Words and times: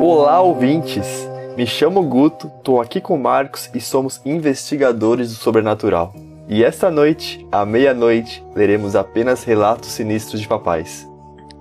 Olá, 0.00 0.40
ouvintes! 0.40 1.28
Me 1.56 1.66
chamo 1.66 2.02
Guto, 2.02 2.50
tô 2.62 2.80
aqui 2.80 3.00
com 3.00 3.14
o 3.14 3.18
Marcos 3.18 3.70
e 3.74 3.80
somos 3.80 4.20
investigadores 4.24 5.30
do 5.30 5.36
sobrenatural. 5.36 6.14
E 6.48 6.62
esta 6.62 6.90
noite, 6.90 7.46
à 7.50 7.64
meia-noite, 7.64 8.44
leremos 8.54 8.94
apenas 8.94 9.42
relatos 9.42 9.90
sinistros 9.90 10.40
de 10.40 10.46
papais. 10.46 11.08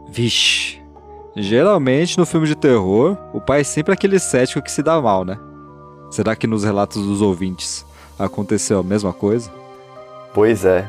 Vixe. 0.08 0.82
Geralmente 1.36 2.18
no 2.18 2.26
filme 2.26 2.46
de 2.46 2.56
terror, 2.56 3.18
o 3.34 3.42
pai 3.42 3.62
é 3.62 3.64
sempre 3.64 3.94
aquele 3.94 4.20
cético 4.20 4.62
que 4.62 4.72
se 4.72 4.84
dá 4.84 5.02
mal, 5.02 5.26
né? 5.26 5.40
Será 6.12 6.36
que 6.36 6.46
nos 6.48 6.64
relatos 6.64 7.06
dos 7.06 7.22
ouvintes 7.22 7.86
aconteceu 8.20 8.80
a 8.80 8.84
mesma 8.84 9.12
coisa? 9.12 9.65
Pois 10.36 10.66
é. 10.66 10.86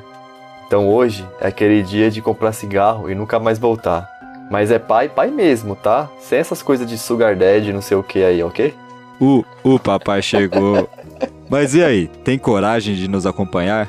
Então 0.67 0.89
hoje 0.89 1.25
é 1.41 1.47
aquele 1.47 1.81
dia 1.81 2.11
de 2.11 2.21
comprar 2.21 2.53
cigarro 2.53 3.09
e 3.09 3.15
nunca 3.15 3.39
mais 3.39 3.61
voltar. 3.61 4.11
Mas 4.51 4.73
é 4.73 4.79
pai, 4.79 5.09
pai 5.09 5.31
mesmo, 5.31 5.77
tá? 5.77 6.11
Sem 6.19 6.41
essas 6.41 6.63
coisas 6.63 6.87
de 6.87 6.99
sugar 6.99 7.37
daddy, 7.37 7.73
não 7.73 7.81
sei 7.81 7.97
o 7.97 8.03
que 8.03 8.25
aí, 8.25 8.43
ok? 8.43 8.75
O, 9.21 9.45
o 9.63 9.79
papai 9.79 10.21
chegou. 10.21 10.89
Mas 11.49 11.75
e 11.77 11.83
aí, 11.83 12.09
tem 12.25 12.37
coragem 12.37 12.97
de 12.97 13.07
nos 13.07 13.25
acompanhar? 13.25 13.89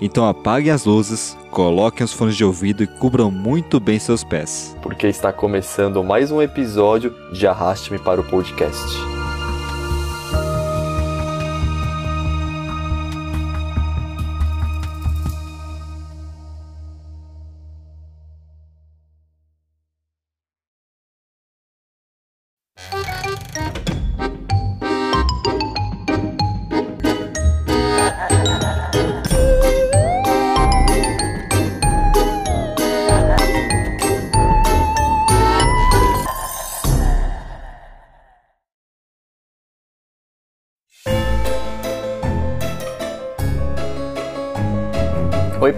Então 0.00 0.26
apaguem 0.26 0.72
as 0.72 0.84
luzes, 0.84 1.38
coloquem 1.52 2.04
os 2.04 2.12
fones 2.12 2.36
de 2.36 2.44
ouvido 2.44 2.82
e 2.82 2.88
cubram 2.88 3.30
muito 3.30 3.78
bem 3.78 4.00
seus 4.00 4.24
pés. 4.24 4.76
Porque 4.82 5.06
está 5.06 5.32
começando 5.32 6.02
mais 6.02 6.32
um 6.32 6.42
episódio 6.42 7.14
de 7.32 7.46
Arraste-me 7.46 8.00
para 8.00 8.20
o 8.20 8.24
Podcast. 8.24 9.11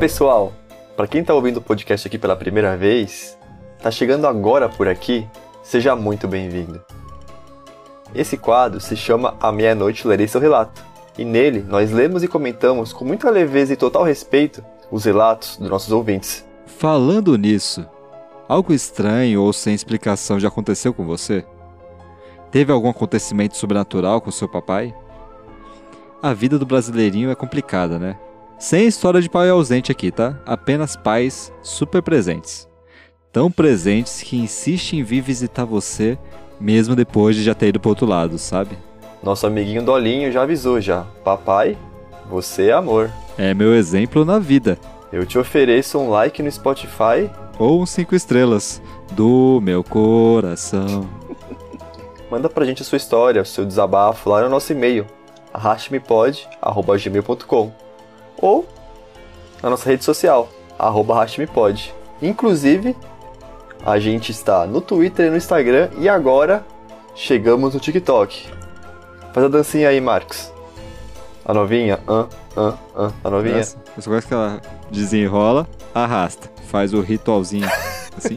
Pessoal! 0.05 0.53
Para 0.95 1.07
quem 1.07 1.23
está 1.23 1.33
ouvindo 1.33 1.57
o 1.57 1.63
podcast 1.63 2.07
aqui 2.07 2.19
pela 2.19 2.37
primeira 2.37 2.77
vez, 2.77 3.39
tá 3.83 3.91
chegando 3.91 4.27
agora 4.27 4.69
por 4.69 4.87
aqui, 4.87 5.27
seja 5.63 5.97
muito 5.97 6.29
bem-vindo. 6.29 6.79
Esse 8.15 8.37
quadro 8.37 8.81
se 8.81 8.95
chama 8.99 9.35
A 9.41 9.51
Meia-Noite 9.51 10.07
Lerei 10.07 10.29
Seu 10.29 10.43
Relato, 10.43 10.85
e 11.17 11.25
nele 11.25 11.65
nós 11.67 11.91
lemos 11.91 12.23
e 12.23 12.29
comentamos 12.29 12.93
com 12.93 13.03
muita 13.03 13.31
leveza 13.31 13.73
e 13.73 13.77
total 13.77 14.03
respeito 14.03 14.63
os 14.91 15.07
relatos 15.07 15.57
dos 15.57 15.71
nossos 15.71 15.91
ouvintes. 15.91 16.45
Falando 16.67 17.39
nisso, 17.39 17.87
algo 18.47 18.75
estranho 18.75 19.41
ou 19.41 19.55
sem 19.55 19.75
explicação 19.75 20.39
já 20.39 20.49
aconteceu 20.49 20.93
com 20.93 21.07
você? 21.07 21.47
Teve 22.51 22.71
algum 22.71 22.91
acontecimento 22.91 23.57
sobrenatural 23.57 24.21
com 24.21 24.31
seu 24.31 24.51
papai? 24.51 24.95
A 26.23 26.35
vida 26.35 26.59
do 26.59 26.67
brasileirinho 26.67 27.31
é 27.31 27.35
complicada, 27.35 27.99
né? 27.99 28.19
Sem 28.59 28.87
história 28.87 29.21
de 29.21 29.29
pai 29.29 29.51
ausente 29.51 29.93
aqui, 29.93 30.11
tá? 30.11 30.41
Apenas 30.47 30.97
pais 30.97 31.53
super 31.63 32.03
presentes. 32.03 32.67
Tão 33.33 33.51
presentes 33.51 34.23
que 34.23 34.37
insistem 34.37 35.01
em 35.01 35.03
vir 35.03 35.21
visitar 35.21 35.65
você 35.65 36.17
mesmo 36.61 36.95
depois 36.95 37.35
de 37.37 37.43
já 37.43 37.55
ter 37.55 37.69
ido 37.69 37.81
pro 37.81 37.91
outro 37.91 38.07
lado, 38.07 38.39
sabe? 38.39 38.79
Nosso 39.23 39.47
amiguinho 39.47 39.83
Dolinho 39.83 40.33
já 40.33 40.43
avisou 40.43 40.81
já. 40.81 41.03
Papai, 41.25 41.77
você 42.31 42.69
é 42.69 42.73
amor. 42.73 43.11
É 43.37 43.53
meu 43.53 43.75
exemplo 43.75 44.25
na 44.25 44.39
vida. 44.39 44.79
Eu 45.13 45.27
te 45.27 45.37
ofereço 45.39 45.99
um 45.99 46.09
like 46.11 46.43
no 46.43 46.51
Spotify 46.51 47.31
Ou 47.59 47.83
um 47.83 47.87
cinco 47.87 48.15
estrelas 48.15 48.81
do 49.13 49.61
meu 49.63 49.85
coração. 49.85 51.07
Manda 52.31 52.49
pra 52.49 52.65
gente 52.65 52.81
a 52.83 52.85
sua 52.85 52.97
história, 52.97 53.43
o 53.43 53.47
seu 53.47 53.65
desabafo 53.65 54.31
lá 54.31 54.43
no 54.43 54.49
nosso 54.49 54.73
e-mail, 54.73 55.07
arrastmepod.gmail.com 55.53 57.84
ou 58.45 58.67
na 59.63 59.71
nossa 59.71 59.89
rede 59.89 60.05
social, 60.05 60.51
arroba 60.79 61.15
arrastmepod. 61.15 61.95
Inclusive, 62.21 62.95
a 63.83 63.99
gente 63.99 64.33
está 64.33 64.67
no 64.67 64.83
Twitter 64.83 65.29
e 65.29 65.31
no 65.31 65.37
Instagram 65.39 65.89
e 65.97 66.11
agora 66.11 66.63
chegamos 67.15 67.73
no 67.73 67.81
TikTok. 67.81 68.47
Faz 69.33 69.47
a 69.47 69.49
dancinha 69.49 69.89
aí, 69.89 69.99
Marcos. 69.99 70.53
A 71.43 71.55
novinha, 71.55 71.99
ah, 72.07 72.27
ah, 72.55 72.75
ah, 72.95 73.13
a 73.25 73.31
novinha. 73.31 73.57
Essa, 73.57 73.79
eu 73.97 74.03
só 74.03 74.11
gosto 74.11 74.29
que 74.29 74.35
ela 74.35 74.61
desenrola, 74.91 75.67
arrasta, 75.95 76.51
faz 76.67 76.93
o 76.93 77.01
ritualzinho 77.01 77.67
assim. 78.17 78.37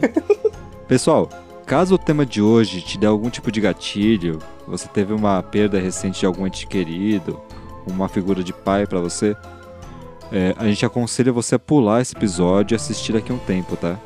Pessoal, 0.86 1.28
caso 1.66 1.96
o 1.96 1.98
tema 1.98 2.24
de 2.24 2.40
hoje 2.40 2.80
te 2.80 2.96
dê 2.96 3.06
algum 3.06 3.28
tipo 3.28 3.52
de 3.52 3.60
gatilho, 3.60 4.38
você 4.66 4.88
teve 4.88 5.12
uma 5.12 5.42
perda 5.42 5.78
recente 5.78 6.20
de 6.20 6.26
algum 6.26 6.46
ente 6.46 6.66
querido, 6.66 7.40
uma 7.86 8.08
figura 8.08 8.42
de 8.42 8.54
pai 8.54 8.86
pra 8.86 9.00
você, 9.00 9.36
é, 10.32 10.54
a 10.58 10.64
gente 10.66 10.84
aconselha 10.84 11.32
você 11.32 11.54
a 11.54 11.58
pular 11.58 12.00
esse 12.00 12.16
episódio 12.16 12.74
e 12.74 12.76
assistir 12.76 13.12
daqui 13.12 13.32
a 13.32 13.34
um 13.34 13.38
tempo, 13.38 13.76
tá? 13.76 13.98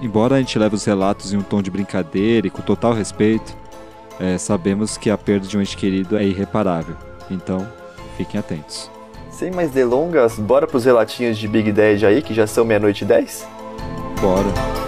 Embora 0.00 0.36
a 0.36 0.38
gente 0.38 0.58
leve 0.58 0.74
os 0.74 0.84
relatos 0.84 1.32
em 1.32 1.36
um 1.36 1.42
tom 1.42 1.62
de 1.62 1.70
brincadeira 1.70 2.46
e 2.46 2.50
com 2.50 2.62
total 2.62 2.92
respeito, 2.92 3.56
é, 4.20 4.38
sabemos 4.38 4.96
que 4.96 5.10
a 5.10 5.16
perda 5.16 5.46
de 5.46 5.56
um 5.56 5.60
ente 5.60 5.76
querido 5.76 6.16
é 6.16 6.24
irreparável. 6.24 6.96
Então, 7.30 7.66
fiquem 8.16 8.38
atentos. 8.38 8.90
Sem 9.30 9.50
mais 9.50 9.70
delongas, 9.70 10.38
bora 10.38 10.66
pros 10.66 10.84
relatinhos 10.84 11.36
de 11.36 11.46
Big 11.46 11.72
Dad 11.72 12.02
aí, 12.04 12.22
que 12.22 12.32
já 12.32 12.46
são 12.46 12.64
meia-noite 12.64 13.04
e 13.04 13.06
dez? 13.06 13.46
Bora! 14.20 14.85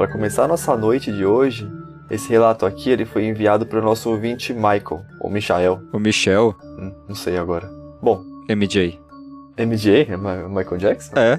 Para 0.00 0.10
começar 0.10 0.44
a 0.44 0.48
nossa 0.48 0.74
noite 0.78 1.12
de 1.12 1.26
hoje, 1.26 1.70
esse 2.10 2.30
relato 2.30 2.64
aqui 2.64 2.88
ele 2.88 3.04
foi 3.04 3.26
enviado 3.26 3.66
para 3.66 3.80
o 3.80 3.82
nosso 3.82 4.08
ouvinte 4.08 4.50
Michael, 4.54 5.04
ou 5.20 5.28
Michael, 5.28 5.78
O 5.92 5.98
Michel, 5.98 6.56
hum, 6.64 6.90
não 7.06 7.14
sei 7.14 7.36
agora. 7.36 7.70
Bom, 8.00 8.24
MJ. 8.48 8.98
MJ, 9.58 10.06
é 10.10 10.16
Ma- 10.16 10.48
Michael 10.48 10.78
Jackson? 10.78 11.12
É, 11.18 11.38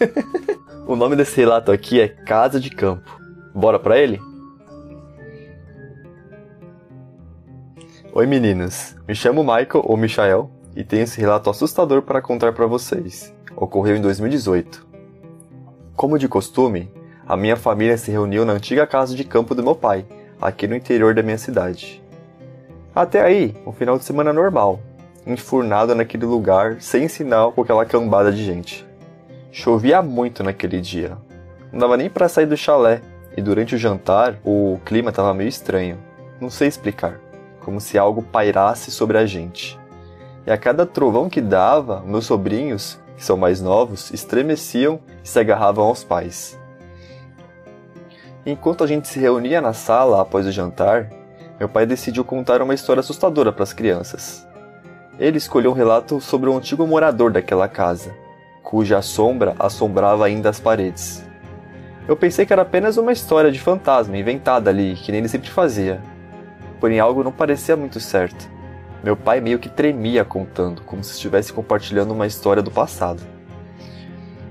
O 0.88 0.96
nome 0.96 1.14
desse 1.14 1.36
relato 1.36 1.70
aqui 1.70 2.00
é 2.00 2.08
Casa 2.08 2.58
de 2.58 2.70
Campo. 2.70 3.20
Bora 3.54 3.78
pra 3.78 3.98
ele? 3.98 4.18
Oi 8.14 8.26
meninos, 8.26 8.96
me 9.06 9.14
chamo 9.14 9.42
Michael 9.42 9.84
ou 9.84 9.94
Michael 9.94 10.50
e 10.74 10.82
tenho 10.82 11.02
esse 11.02 11.20
relato 11.20 11.50
assustador 11.50 12.00
para 12.00 12.22
contar 12.22 12.54
para 12.54 12.64
vocês. 12.66 13.30
Ocorreu 13.54 13.94
em 13.94 14.00
2018. 14.00 14.87
Como 15.98 16.16
de 16.16 16.28
costume, 16.28 16.88
a 17.26 17.36
minha 17.36 17.56
família 17.56 17.98
se 17.98 18.12
reuniu 18.12 18.44
na 18.44 18.52
antiga 18.52 18.86
casa 18.86 19.16
de 19.16 19.24
campo 19.24 19.52
do 19.52 19.64
meu 19.64 19.74
pai, 19.74 20.06
aqui 20.40 20.68
no 20.68 20.76
interior 20.76 21.12
da 21.12 21.24
minha 21.24 21.36
cidade. 21.36 22.00
Até 22.94 23.20
aí, 23.20 23.56
um 23.66 23.72
final 23.72 23.98
de 23.98 24.04
semana 24.04 24.32
normal, 24.32 24.78
enfurnado 25.26 25.96
naquele 25.96 26.24
lugar, 26.24 26.76
sem 26.80 27.08
sinal 27.08 27.50
com 27.50 27.62
aquela 27.62 27.84
cambada 27.84 28.30
de 28.30 28.44
gente. 28.44 28.86
Chovia 29.50 30.00
muito 30.00 30.44
naquele 30.44 30.80
dia. 30.80 31.18
Não 31.72 31.80
dava 31.80 31.96
nem 31.96 32.08
para 32.08 32.28
sair 32.28 32.46
do 32.46 32.56
chalé, 32.56 33.00
e 33.36 33.42
durante 33.42 33.74
o 33.74 33.78
jantar 33.78 34.38
o 34.44 34.78
clima 34.84 35.10
estava 35.10 35.34
meio 35.34 35.48
estranho. 35.48 35.98
Não 36.40 36.48
sei 36.48 36.68
explicar, 36.68 37.18
como 37.64 37.80
se 37.80 37.98
algo 37.98 38.22
pairasse 38.22 38.92
sobre 38.92 39.18
a 39.18 39.26
gente. 39.26 39.76
E 40.46 40.50
a 40.52 40.56
cada 40.56 40.86
trovão 40.86 41.28
que 41.28 41.40
dava, 41.40 42.04
meus 42.06 42.24
sobrinhos, 42.24 43.00
que 43.18 43.24
são 43.24 43.36
mais 43.36 43.60
novos, 43.60 44.12
estremeciam 44.12 45.00
e 45.24 45.28
se 45.28 45.40
agarravam 45.40 45.84
aos 45.88 46.04
pais. 46.04 46.56
Enquanto 48.46 48.84
a 48.84 48.86
gente 48.86 49.08
se 49.08 49.18
reunia 49.18 49.60
na 49.60 49.72
sala 49.72 50.22
após 50.22 50.46
o 50.46 50.52
jantar, 50.52 51.10
meu 51.58 51.68
pai 51.68 51.84
decidiu 51.84 52.24
contar 52.24 52.62
uma 52.62 52.72
história 52.72 53.00
assustadora 53.00 53.52
para 53.52 53.64
as 53.64 53.72
crianças. 53.72 54.46
Ele 55.18 55.36
escolheu 55.36 55.72
um 55.72 55.74
relato 55.74 56.20
sobre 56.20 56.48
um 56.48 56.56
antigo 56.56 56.86
morador 56.86 57.32
daquela 57.32 57.66
casa, 57.66 58.14
cuja 58.62 59.02
sombra 59.02 59.56
assombrava 59.58 60.24
ainda 60.24 60.48
as 60.48 60.60
paredes. 60.60 61.26
Eu 62.06 62.16
pensei 62.16 62.46
que 62.46 62.52
era 62.52 62.62
apenas 62.62 62.96
uma 62.96 63.12
história 63.12 63.50
de 63.50 63.58
fantasma 63.58 64.16
inventada 64.16 64.70
ali, 64.70 64.94
que 64.94 65.10
nem 65.10 65.18
ele 65.18 65.28
sempre 65.28 65.50
fazia. 65.50 66.00
Porém, 66.78 67.00
algo 67.00 67.24
não 67.24 67.32
parecia 67.32 67.76
muito 67.76 67.98
certo. 67.98 68.48
Meu 69.02 69.16
pai 69.16 69.40
meio 69.40 69.60
que 69.60 69.68
tremia 69.68 70.24
contando, 70.24 70.82
como 70.82 71.04
se 71.04 71.12
estivesse 71.12 71.52
compartilhando 71.52 72.12
uma 72.12 72.26
história 72.26 72.62
do 72.62 72.70
passado. 72.70 73.22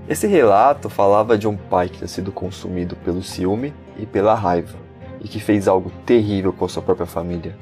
Esse 0.07 0.25
relato 0.25 0.89
falava 0.89 1.37
de 1.37 1.49
um 1.49 1.57
pai 1.57 1.89
que 1.89 1.97
tinha 1.97 2.07
sido 2.07 2.31
consumido 2.31 2.95
pelo 2.95 3.21
ciúme 3.21 3.73
e 3.99 4.05
pela 4.05 4.33
raiva, 4.35 4.77
e 5.19 5.27
que 5.27 5.41
fez 5.41 5.67
algo 5.67 5.91
terrível 6.05 6.53
com 6.53 6.63
a 6.63 6.69
sua 6.69 6.81
própria 6.81 7.05
família, 7.05 7.57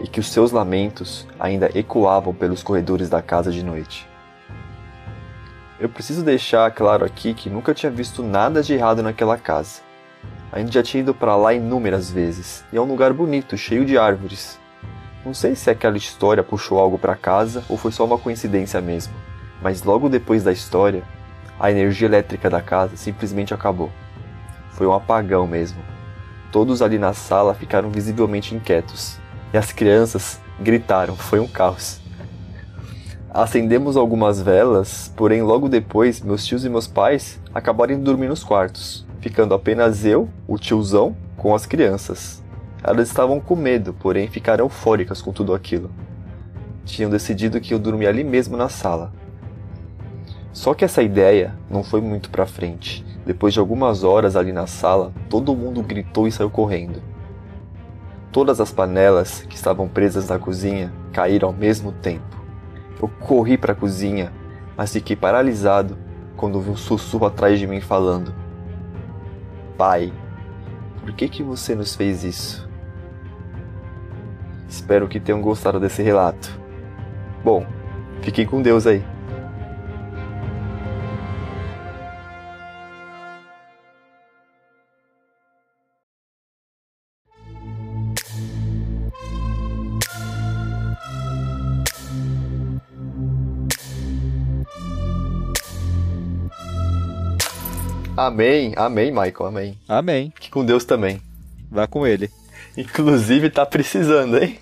e 0.00 0.08
que 0.08 0.18
os 0.18 0.30
seus 0.30 0.50
lamentos 0.50 1.28
ainda 1.38 1.70
ecoavam 1.78 2.32
pelos 2.32 2.62
corredores 2.62 3.10
da 3.10 3.20
casa 3.20 3.52
de 3.52 3.62
noite. 3.62 4.08
Eu 5.78 5.90
preciso 5.90 6.24
deixar 6.24 6.70
claro 6.70 7.04
aqui 7.04 7.34
que 7.34 7.50
nunca 7.50 7.74
tinha 7.74 7.92
visto 7.92 8.22
nada 8.22 8.62
de 8.62 8.72
errado 8.72 9.02
naquela 9.02 9.36
casa. 9.36 9.82
A 10.50 10.58
gente 10.58 10.72
já 10.72 10.82
tinha 10.82 11.02
ido 11.02 11.12
para 11.12 11.36
lá 11.36 11.52
inúmeras 11.52 12.10
vezes, 12.10 12.64
e 12.72 12.78
é 12.78 12.80
um 12.80 12.86
lugar 12.86 13.12
bonito, 13.12 13.58
cheio 13.58 13.84
de 13.84 13.98
árvores. 13.98 14.61
Não 15.24 15.32
sei 15.32 15.54
se 15.54 15.70
aquela 15.70 15.96
história 15.96 16.42
puxou 16.42 16.80
algo 16.80 16.98
para 16.98 17.14
casa 17.14 17.62
ou 17.68 17.76
foi 17.76 17.92
só 17.92 18.04
uma 18.04 18.18
coincidência 18.18 18.80
mesmo, 18.80 19.14
mas 19.62 19.84
logo 19.84 20.08
depois 20.08 20.42
da 20.42 20.52
história, 20.52 21.04
a 21.60 21.70
energia 21.70 22.08
elétrica 22.08 22.50
da 22.50 22.60
casa 22.60 22.96
simplesmente 22.96 23.54
acabou. 23.54 23.90
Foi 24.72 24.84
um 24.84 24.92
apagão 24.92 25.46
mesmo. 25.46 25.80
Todos 26.50 26.82
ali 26.82 26.98
na 26.98 27.12
sala 27.12 27.54
ficaram 27.54 27.88
visivelmente 27.88 28.52
inquietos. 28.52 29.16
E 29.54 29.56
as 29.56 29.70
crianças 29.70 30.40
gritaram, 30.60 31.14
foi 31.14 31.38
um 31.38 31.46
caos. 31.46 32.00
Acendemos 33.30 33.96
algumas 33.96 34.42
velas, 34.42 35.12
porém 35.16 35.40
logo 35.40 35.68
depois 35.68 36.20
meus 36.20 36.44
tios 36.44 36.64
e 36.64 36.68
meus 36.68 36.88
pais 36.88 37.40
acabaram 37.54 37.94
indo 37.94 38.02
dormir 38.02 38.28
nos 38.28 38.42
quartos, 38.42 39.06
ficando 39.20 39.54
apenas 39.54 40.04
eu, 40.04 40.28
o 40.48 40.58
tiozão, 40.58 41.16
com 41.36 41.54
as 41.54 41.64
crianças. 41.64 42.41
Elas 42.82 43.08
estavam 43.08 43.40
com 43.40 43.54
medo, 43.54 43.94
porém 43.94 44.28
ficaram 44.28 44.64
eufóricas 44.64 45.22
com 45.22 45.32
tudo 45.32 45.54
aquilo. 45.54 45.90
Tinham 46.84 47.10
decidido 47.10 47.60
que 47.60 47.72
eu 47.72 47.78
dormia 47.78 48.08
ali 48.08 48.24
mesmo 48.24 48.56
na 48.56 48.68
sala, 48.68 49.12
só 50.52 50.74
que 50.74 50.84
essa 50.84 51.02
ideia 51.02 51.54
não 51.70 51.82
foi 51.82 52.00
muito 52.02 52.28
para 52.30 52.44
frente. 52.44 53.04
Depois 53.24 53.54
de 53.54 53.60
algumas 53.60 54.04
horas 54.04 54.36
ali 54.36 54.52
na 54.52 54.66
sala, 54.66 55.12
todo 55.30 55.56
mundo 55.56 55.82
gritou 55.82 56.28
e 56.28 56.32
saiu 56.32 56.50
correndo. 56.50 57.02
Todas 58.30 58.60
as 58.60 58.70
panelas 58.70 59.42
que 59.48 59.56
estavam 59.56 59.88
presas 59.88 60.28
na 60.28 60.38
cozinha 60.38 60.92
caíram 61.12 61.48
ao 61.48 61.54
mesmo 61.54 61.90
tempo. 61.92 62.36
Eu 63.00 63.08
corri 63.08 63.56
para 63.56 63.72
a 63.72 63.76
cozinha, 63.76 64.30
mas 64.76 64.92
fiquei 64.92 65.16
paralisado 65.16 65.96
quando 66.36 66.60
vi 66.60 66.70
um 66.70 66.76
sussurro 66.76 67.26
atrás 67.26 67.58
de 67.58 67.66
mim 67.66 67.80
falando: 67.80 68.34
Pai, 69.78 70.12
por 71.00 71.12
que 71.12 71.28
que 71.28 71.42
você 71.42 71.74
nos 71.74 71.96
fez 71.96 72.24
isso? 72.24 72.68
Espero 74.72 75.06
que 75.06 75.20
tenham 75.20 75.42
gostado 75.42 75.78
desse 75.78 76.02
relato. 76.02 76.58
Bom, 77.44 77.66
fiquem 78.22 78.46
com 78.46 78.62
Deus 78.62 78.86
aí. 78.86 79.04
Amém, 98.16 98.72
amém, 98.74 99.10
Michael, 99.10 99.46
amém. 99.46 99.78
Amém. 99.86 100.32
Fique 100.34 100.48
com 100.50 100.64
Deus 100.64 100.86
também. 100.86 101.20
Vá 101.70 101.86
com 101.86 102.06
ele. 102.06 102.30
Inclusive, 102.74 103.50
tá 103.50 103.66
precisando, 103.66 104.38
hein? 104.38 104.61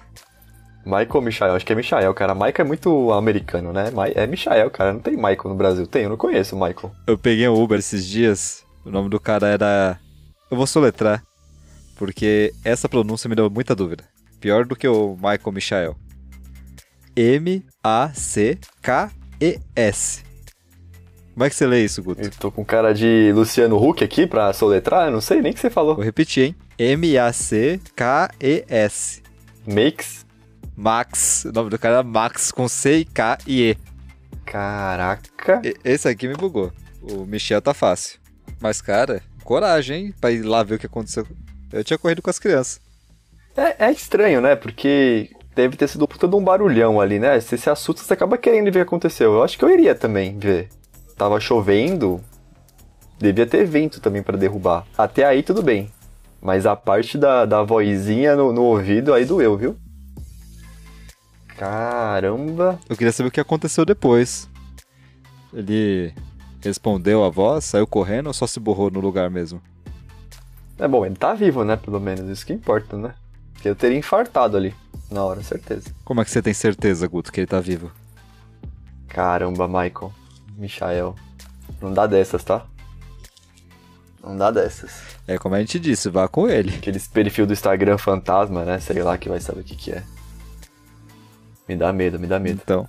Michael 0.85 1.23
Michael? 1.23 1.55
Acho 1.55 1.67
que 1.67 1.73
é 1.73 1.77
Michael, 1.77 2.15
cara. 2.15 2.35
Michael 2.35 2.55
é 2.59 2.65
muito 2.65 3.13
americano, 3.13 3.73
né? 3.73 3.93
É 4.15 4.27
Michael, 4.27 4.71
cara. 4.71 4.93
Não 4.93 5.01
tem 5.01 5.15
Michael 5.15 5.45
no 5.45 5.55
Brasil. 5.55 5.87
Tem, 5.87 6.05
eu 6.05 6.11
não 6.11 6.17
conheço 6.17 6.57
o 6.57 6.59
Michael. 6.59 6.93
Eu 7.07 7.19
peguei 7.19 7.49
um 7.49 7.63
Uber 7.63 7.79
esses 7.79 8.07
dias. 8.07 8.65
O 8.85 8.91
nome 8.91 9.09
do 9.09 9.21
cara 9.21 9.47
era. 9.49 9.99
Eu 10.51 10.57
vou 10.57 10.67
soletrar. 10.67 11.23
Porque 11.97 12.53
essa 12.65 12.89
pronúncia 12.89 13.29
me 13.29 13.37
deu 13.37 13.51
muita 13.51 13.75
dúvida. 13.75 14.05
Pior 14.41 14.65
do 14.65 14.75
que 14.75 14.89
o 14.89 15.17
Michael 15.17 15.53
Michael. 15.53 15.97
M-A-C-K-E-S. 17.15 17.81
Como 21.35 21.45
é 21.45 21.51
que 21.51 21.57
você 21.57 21.67
lê 21.67 21.85
isso, 21.85 22.03
Guto? 22.03 22.23
Eu 22.23 22.31
tô 22.31 22.51
com 22.51 22.65
cara 22.65 22.93
de 22.93 23.33
Luciano 23.35 23.77
Huck 23.77 24.03
aqui 24.03 24.27
pra 24.27 24.53
soletrar, 24.53 25.07
eu 25.07 25.13
não 25.13 25.21
sei 25.21 25.41
nem 25.41 25.53
o 25.53 25.55
que 25.55 25.61
você 25.61 25.71
falou. 25.71 25.95
Vou 25.95 26.05
repetir, 26.05 26.45
hein? 26.45 26.57
M-A-C-K-E-S. 26.79 27.83
Makes? 29.67 30.20
Max. 30.81 31.45
O 31.45 31.53
nome 31.53 31.69
do 31.69 31.79
cara 31.79 31.99
é 31.99 32.03
Max 32.03 32.51
com 32.51 32.67
C 32.67 32.99
e 33.01 33.05
K 33.05 33.37
e 33.47 33.71
E. 33.73 33.77
Caraca. 34.47 35.61
E- 35.65 35.77
Esse 35.85 36.09
aqui 36.09 36.27
me 36.27 36.35
bugou. 36.35 36.73
O 37.03 37.25
Michel 37.27 37.61
tá 37.61 37.75
fácil. 37.75 38.19
Mas, 38.61 38.81
cara, 38.81 39.23
coragem, 39.45 40.07
hein? 40.07 40.15
Pra 40.21 40.31
ir 40.31 40.43
lá 40.43 40.63
ver 40.63 40.77
o 40.77 40.79
que 40.79 40.87
aconteceu. 40.87 41.27
Eu 41.73 41.85
tinha 41.85 41.99
corrido 41.99 42.23
com 42.23 42.31
as 42.31 42.39
crianças. 42.39 42.81
É, 43.57 43.87
é 43.87 43.93
estranho, 43.93 44.41
né? 44.41 44.57
Porque 44.57 45.31
deve 45.55 45.77
ter 45.77 45.87
sido 45.89 46.07
todo 46.07 46.37
um 46.37 46.43
barulhão 46.45 47.01
ali, 47.01 47.19
né? 47.19 47.39
Você 47.39 47.59
se 47.59 47.69
assusta, 47.69 48.03
você 48.03 48.15
acaba 48.15 48.39
querendo 48.39 48.65
ver 48.65 48.71
o 48.71 48.73
que 48.73 48.81
aconteceu. 48.89 49.35
Eu 49.35 49.43
acho 49.43 49.59
que 49.59 49.65
eu 49.65 49.71
iria 49.71 49.95
também 49.95 50.39
ver. 50.39 50.69
Tava 51.17 51.39
chovendo, 51.39 52.21
devia 53.19 53.47
ter 53.47 53.65
vento 53.67 54.01
também 54.01 54.23
pra 54.23 54.37
derrubar. 54.37 54.87
Até 54.97 55.25
aí 55.25 55.43
tudo 55.43 55.63
bem. 55.63 55.91
Mas 56.41 56.65
a 56.65 56.75
parte 56.75 57.19
da, 57.19 57.45
da 57.45 57.63
vozinha 57.63 58.35
no, 58.35 58.51
no 58.53 58.63
ouvido 58.63 59.13
aí 59.13 59.27
doeu, 59.27 59.57
viu? 59.59 59.77
Caramba. 61.61 62.81
Eu 62.89 62.97
queria 62.97 63.13
saber 63.13 63.29
o 63.29 63.31
que 63.31 63.39
aconteceu 63.39 63.85
depois. 63.85 64.49
Ele 65.53 66.15
respondeu 66.63 67.23
a 67.23 67.29
voz, 67.29 67.67
saiu 67.67 67.87
correndo 67.87 68.29
ou 68.29 68.33
só 68.33 68.47
se 68.47 68.59
borrou 68.59 68.91
no 68.91 68.99
lugar 68.99 69.29
mesmo? 69.29 69.61
É 70.79 70.89
bom, 70.89 71.05
ele 71.05 71.17
tá 71.17 71.35
vivo, 71.35 71.63
né? 71.63 71.77
Pelo 71.77 72.01
menos, 72.01 72.31
isso 72.31 72.47
que 72.47 72.55
importa, 72.55 72.97
né? 72.97 73.15
Porque 73.53 73.69
eu 73.69 73.77
teria 73.77 73.99
infartado 73.99 74.57
ali, 74.57 74.75
na 75.11 75.23
hora, 75.23 75.43
certeza. 75.43 75.91
Como 76.03 76.23
é 76.23 76.25
que 76.25 76.31
você 76.31 76.41
tem 76.41 76.55
certeza, 76.55 77.07
Guto, 77.07 77.31
que 77.31 77.41
ele 77.41 77.47
tá 77.47 77.61
vivo? 77.61 77.93
Caramba, 79.07 79.69
Michael. 79.69 80.15
Michael. 80.57 81.15
Não 81.83 81.93
dá 81.93 82.07
dessas, 82.07 82.43
tá? 82.43 82.65
Não 84.25 84.35
dá 84.35 84.51
dessas. 84.51 85.03
É 85.29 85.37
como 85.37 85.57
a 85.57 85.61
gente 85.61 85.79
disse, 85.79 86.09
vá 86.09 86.27
com 86.27 86.49
ele. 86.49 86.75
Aqueles 86.77 87.07
perfil 87.07 87.47
do 87.47 87.53
Instagram 87.53 87.99
fantasma, 87.99 88.65
né? 88.65 88.81
Sei 88.81 89.03
lá 89.03 89.19
que 89.19 89.29
vai 89.29 89.41
saber 89.41 89.61
o 89.61 89.65
que, 89.65 89.77
que 89.77 89.93
é. 89.93 90.03
Me 91.71 91.77
dá 91.77 91.93
medo, 91.93 92.19
me 92.19 92.27
dá 92.27 92.41
medo. 92.41 92.61
Então, 92.65 92.89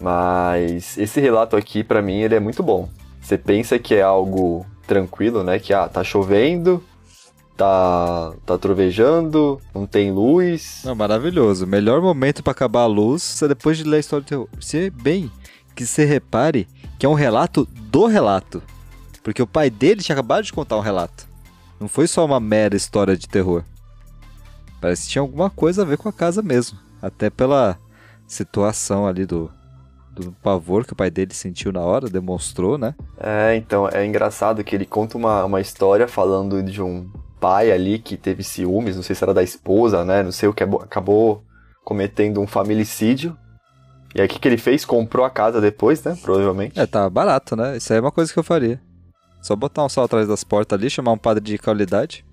Mas 0.00 0.96
esse 0.96 1.20
relato 1.20 1.56
aqui, 1.56 1.82
pra 1.82 2.00
mim, 2.00 2.20
ele 2.20 2.36
é 2.36 2.40
muito 2.40 2.62
bom. 2.62 2.88
Você 3.20 3.36
pensa 3.36 3.80
que 3.80 3.96
é 3.96 4.02
algo 4.02 4.64
tranquilo, 4.86 5.42
né? 5.42 5.58
Que, 5.58 5.74
ah, 5.74 5.88
tá 5.88 6.04
chovendo, 6.04 6.80
tá, 7.56 8.32
tá 8.46 8.56
trovejando, 8.56 9.60
não 9.74 9.86
tem 9.86 10.12
luz. 10.12 10.82
não, 10.84 10.94
maravilhoso. 10.94 11.66
Melhor 11.66 12.00
momento 12.00 12.44
pra 12.44 12.52
acabar 12.52 12.82
a 12.82 12.86
luz 12.86 13.42
é 13.42 13.48
depois 13.48 13.76
de 13.76 13.82
ler 13.82 13.96
a 13.96 14.00
história 14.00 14.24
do 14.24 14.28
terror. 14.28 14.48
Se 14.60 14.88
bem 14.88 15.28
que 15.74 15.84
você 15.84 16.04
repare 16.04 16.68
que 16.96 17.04
é 17.04 17.08
um 17.08 17.14
relato 17.14 17.66
do 17.90 18.06
relato. 18.06 18.62
Porque 19.20 19.42
o 19.42 19.48
pai 19.48 19.68
dele 19.68 20.00
tinha 20.00 20.14
acabado 20.14 20.44
de 20.44 20.52
contar 20.52 20.76
um 20.76 20.80
relato. 20.80 21.26
Não 21.80 21.88
foi 21.88 22.06
só 22.06 22.24
uma 22.24 22.38
mera 22.38 22.76
história 22.76 23.16
de 23.16 23.26
terror. 23.26 23.64
Parece 24.80 25.02
que 25.02 25.08
tinha 25.08 25.22
alguma 25.22 25.50
coisa 25.50 25.82
a 25.82 25.84
ver 25.84 25.98
com 25.98 26.08
a 26.08 26.12
casa 26.12 26.40
mesmo. 26.40 26.78
Até 27.02 27.28
pela 27.28 27.76
situação 28.26 29.06
ali 29.06 29.24
do, 29.26 29.50
do 30.12 30.32
pavor 30.42 30.84
que 30.84 30.92
o 30.92 30.96
pai 30.96 31.10
dele 31.10 31.34
sentiu 31.34 31.72
na 31.72 31.80
hora, 31.80 32.08
demonstrou, 32.08 32.76
né? 32.78 32.94
É, 33.18 33.54
então, 33.56 33.88
é 33.88 34.04
engraçado 34.04 34.62
que 34.64 34.74
ele 34.74 34.86
conta 34.86 35.16
uma, 35.16 35.44
uma 35.44 35.60
história 35.60 36.08
falando 36.08 36.62
de 36.62 36.82
um 36.82 37.10
pai 37.40 37.70
ali 37.70 37.98
que 37.98 38.16
teve 38.16 38.42
ciúmes, 38.42 38.96
não 38.96 39.02
sei 39.02 39.14
se 39.14 39.22
era 39.22 39.34
da 39.34 39.42
esposa, 39.42 40.04
né? 40.04 40.22
Não 40.22 40.32
sei 40.32 40.48
o 40.48 40.54
que 40.54 40.62
abo- 40.62 40.82
acabou 40.82 41.44
cometendo 41.84 42.40
um 42.40 42.46
familicídio. 42.46 43.36
E 44.14 44.20
aí 44.20 44.26
o 44.26 44.30
que, 44.30 44.38
que 44.38 44.48
ele 44.48 44.56
fez? 44.56 44.84
Comprou 44.84 45.24
a 45.24 45.30
casa 45.30 45.60
depois, 45.60 46.02
né? 46.02 46.16
Provavelmente. 46.22 46.80
É, 46.80 46.86
tá 46.86 47.08
barato, 47.08 47.54
né? 47.54 47.76
Isso 47.76 47.92
aí 47.92 47.98
é 47.98 48.02
uma 48.02 48.10
coisa 48.10 48.32
que 48.32 48.38
eu 48.38 48.42
faria. 48.42 48.80
Só 49.42 49.54
botar 49.54 49.84
um 49.84 49.88
sol 49.88 50.04
atrás 50.04 50.26
das 50.26 50.42
portas 50.42 50.76
ali, 50.76 50.90
chamar 50.90 51.12
um 51.12 51.18
padre 51.18 51.44
de 51.44 51.58
qualidade. 51.58 52.24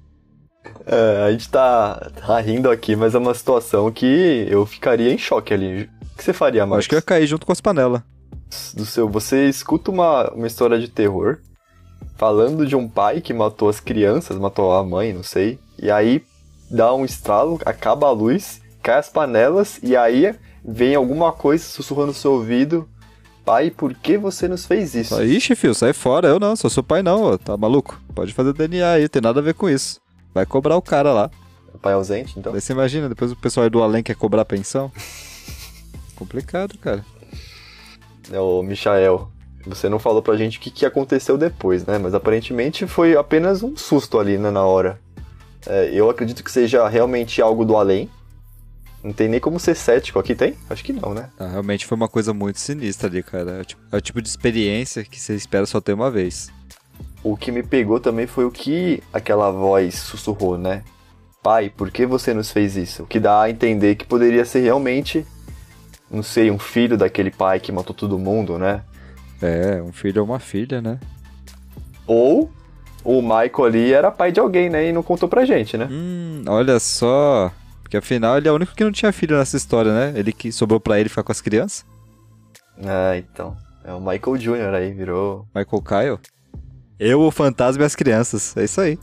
É, 0.86 1.26
a 1.28 1.32
gente 1.32 1.50
tá, 1.50 2.12
tá 2.26 2.40
rindo 2.40 2.70
aqui, 2.70 2.96
mas 2.96 3.16
é 3.16 3.18
uma 3.18 3.34
situação 3.34 3.92
que 3.92 4.46
eu 4.50 4.66
ficaria 4.66 5.14
em 5.14 5.18
choque 5.18 5.54
ali. 5.54 5.90
O 6.14 6.18
que 6.18 6.24
você 6.24 6.34
faria, 6.34 6.66
Marcos? 6.66 6.80
acho 6.80 6.90
que 6.90 6.96
eu 6.96 7.00
ia 7.00 7.04
cair 7.04 7.28
junto 7.28 7.46
com 7.46 7.52
as 7.52 7.62
panelas. 7.62 8.02
do 8.74 8.86
seu, 8.86 9.10
você 9.10 9.48
escuta 9.48 9.92
uma, 9.92 10.30
uma 10.32 10.48
história 10.48 10.80
de 10.80 10.88
terror 10.88 11.40
falando 12.16 12.66
de 12.66 12.76
um 12.76 12.88
pai 12.88 13.22
que 13.22 13.34
matou 13.34 13.70
as 13.70 13.80
crianças, 13.80 14.38
matou 14.38 14.74
a 14.74 14.84
mãe, 14.84 15.14
não 15.14 15.24
sei. 15.24 15.60
E 15.82 15.90
aí 15.90 16.24
dá 16.70 16.94
um 16.94 17.06
estralo, 17.06 17.60
acaba 17.66 18.08
a 18.08 18.12
luz, 18.12 18.62
cai 18.82 19.00
as 19.00 19.10
panelas 19.10 19.80
e 19.82 19.96
aí 19.96 20.36
vem 20.64 20.96
alguma 20.96 21.32
coisa 21.32 21.64
sussurrando 21.64 22.08
no 22.08 22.14
seu 22.14 22.34
ouvido. 22.34 22.88
Pai, 23.44 23.70
por 23.70 23.94
que 23.94 24.18
você 24.18 24.48
nos 24.48 24.66
fez 24.66 24.96
isso? 24.96 25.22
Ixi, 25.22 25.56
filho, 25.56 25.76
sai 25.76 25.92
fora. 25.92 26.30
Eu 26.30 26.40
não, 26.40 26.56
sou 26.56 26.70
seu 26.70 26.82
pai 26.82 27.04
não, 27.04 27.38
tá 27.38 27.58
maluco? 27.58 28.02
Pode 28.16 28.34
fazer 28.34 28.54
DNA 28.54 28.90
aí, 28.90 29.10
tem 29.10 29.22
nada 29.22 29.42
a 29.42 29.44
ver 29.44 29.54
com 29.54 29.70
isso. 29.70 30.00
Vai 30.34 30.46
cobrar 30.46 30.76
o 30.78 30.82
cara 30.82 31.14
lá. 31.14 31.32
Pai 31.82 31.94
ausente, 31.94 32.40
então? 32.40 32.52
Daí 32.52 32.62
você 32.62 32.72
imagina, 32.72 33.10
depois 33.10 33.32
o 33.32 33.36
pessoal 33.36 33.70
do 33.70 33.84
além 33.84 34.02
quer 34.02 34.16
cobrar 34.16 34.46
pensão. 34.46 34.92
Complicado, 36.16 36.78
cara. 36.78 37.06
É 38.32 38.40
o 38.40 38.64
Michael. 38.64 39.30
Você 39.66 39.90
não 39.90 40.00
falou 40.00 40.22
pra 40.22 40.36
gente 40.36 40.58
o 40.58 40.62
que, 40.62 40.70
que 40.70 40.86
aconteceu 40.86 41.38
depois, 41.38 41.86
né? 41.86 41.98
Mas 41.98 42.14
aparentemente 42.14 42.86
foi 42.86 43.16
apenas 43.16 43.64
um 43.64 43.76
susto 43.76 44.20
ali 44.20 44.38
né, 44.38 44.52
na 44.52 44.64
hora. 44.64 45.00
É, 45.66 45.90
eu 45.94 46.10
acredito 46.10 46.44
que 46.44 46.52
seja 46.52 46.88
realmente 46.88 47.42
algo 47.42 47.66
do 47.66 47.76
além. 47.76 48.10
Não 49.04 49.12
tem 49.12 49.28
nem 49.28 49.40
como 49.40 49.60
ser 49.60 49.76
cético 49.76 50.20
aqui, 50.20 50.34
tem? 50.34 50.56
Acho 50.70 50.84
que 50.84 50.94
não, 50.94 51.14
né? 51.14 51.30
Ah, 51.38 51.48
realmente 51.48 51.86
foi 51.86 51.96
uma 51.96 52.08
coisa 52.08 52.34
muito 52.34 52.60
sinistra 52.60 53.10
ali, 53.10 53.22
cara. 53.22 53.52
É 53.52 53.62
o, 53.62 53.66
tipo, 53.66 53.82
é 53.92 53.98
o 53.98 54.02
tipo 54.02 54.22
de 54.22 54.30
experiência 54.30 55.04
que 55.04 55.20
você 55.20 55.36
espera 55.36 55.66
só 55.66 55.82
ter 55.82 55.94
uma 55.94 56.10
vez. 56.10 56.50
O 57.24 57.38
que 57.38 57.52
me 57.52 57.64
pegou 57.64 58.00
também 58.00 58.28
foi 58.28 58.46
o 58.46 58.52
que 58.52 59.02
aquela 59.14 59.50
voz 59.50 59.96
sussurrou, 59.96 60.58
né? 60.58 60.84
Pai, 61.42 61.70
por 61.70 61.90
que 61.90 62.06
você 62.06 62.34
nos 62.34 62.52
fez 62.52 62.76
isso? 62.76 63.04
O 63.04 63.08
que 63.08 63.20
dá 63.20 63.42
a 63.42 63.50
entender 63.50 63.96
que 63.96 64.06
poderia 64.06 64.46
ser 64.46 64.62
realmente, 64.62 65.26
não 66.12 66.24
sei, 66.24 66.52
um 66.52 66.60
filho 66.60 66.98
daquele 66.98 67.32
pai 67.32 67.60
que 67.60 67.72
matou 67.72 67.96
todo 67.96 68.20
mundo, 68.20 68.58
né? 68.58 68.82
É, 69.42 69.82
um 69.82 69.92
filho 69.92 70.22
ou 70.22 70.28
uma 70.28 70.40
filha, 70.40 70.82
né? 70.82 71.00
Ou 72.06 72.52
o 73.04 73.22
Michael 73.22 73.66
ali 73.66 73.94
era 73.94 74.12
pai 74.12 74.32
de 74.32 74.40
alguém, 74.40 74.70
né? 74.70 74.88
E 74.88 74.94
não 74.94 75.04
contou 75.04 75.28
pra 75.28 75.46
gente, 75.46 75.78
né? 75.78 75.88
Hum, 75.92 76.44
olha 76.48 76.80
só. 76.80 77.52
Porque 77.82 77.98
afinal 77.98 78.38
ele 78.38 78.48
é 78.48 78.52
o 78.52 78.56
único 78.56 78.74
que 78.74 78.84
não 78.84 78.92
tinha 78.92 79.12
filho 79.12 79.38
nessa 79.38 79.58
história, 79.58 79.94
né? 79.94 80.18
Ele 80.18 80.32
que 80.32 80.52
sobrou 80.52 80.80
pra 80.80 81.00
ele 81.00 81.10
ficar 81.10 81.24
com 81.24 81.32
as 81.32 81.42
crianças. 81.42 81.86
Ah, 82.84 83.18
então. 83.18 83.56
É 83.84 83.94
o 83.94 84.00
Michael 84.00 84.38
Jr. 84.38 84.74
aí, 84.74 84.94
virou. 84.94 85.46
Michael 85.54 85.82
Kyle? 85.82 86.33
Eu, 87.00 87.22
o 87.22 87.32
fantasma 87.32 87.84
e 87.84 87.86
as 87.86 87.96
crianças. 87.96 88.56
É 88.56 88.64
isso 88.64 88.80
aí. 88.80 88.98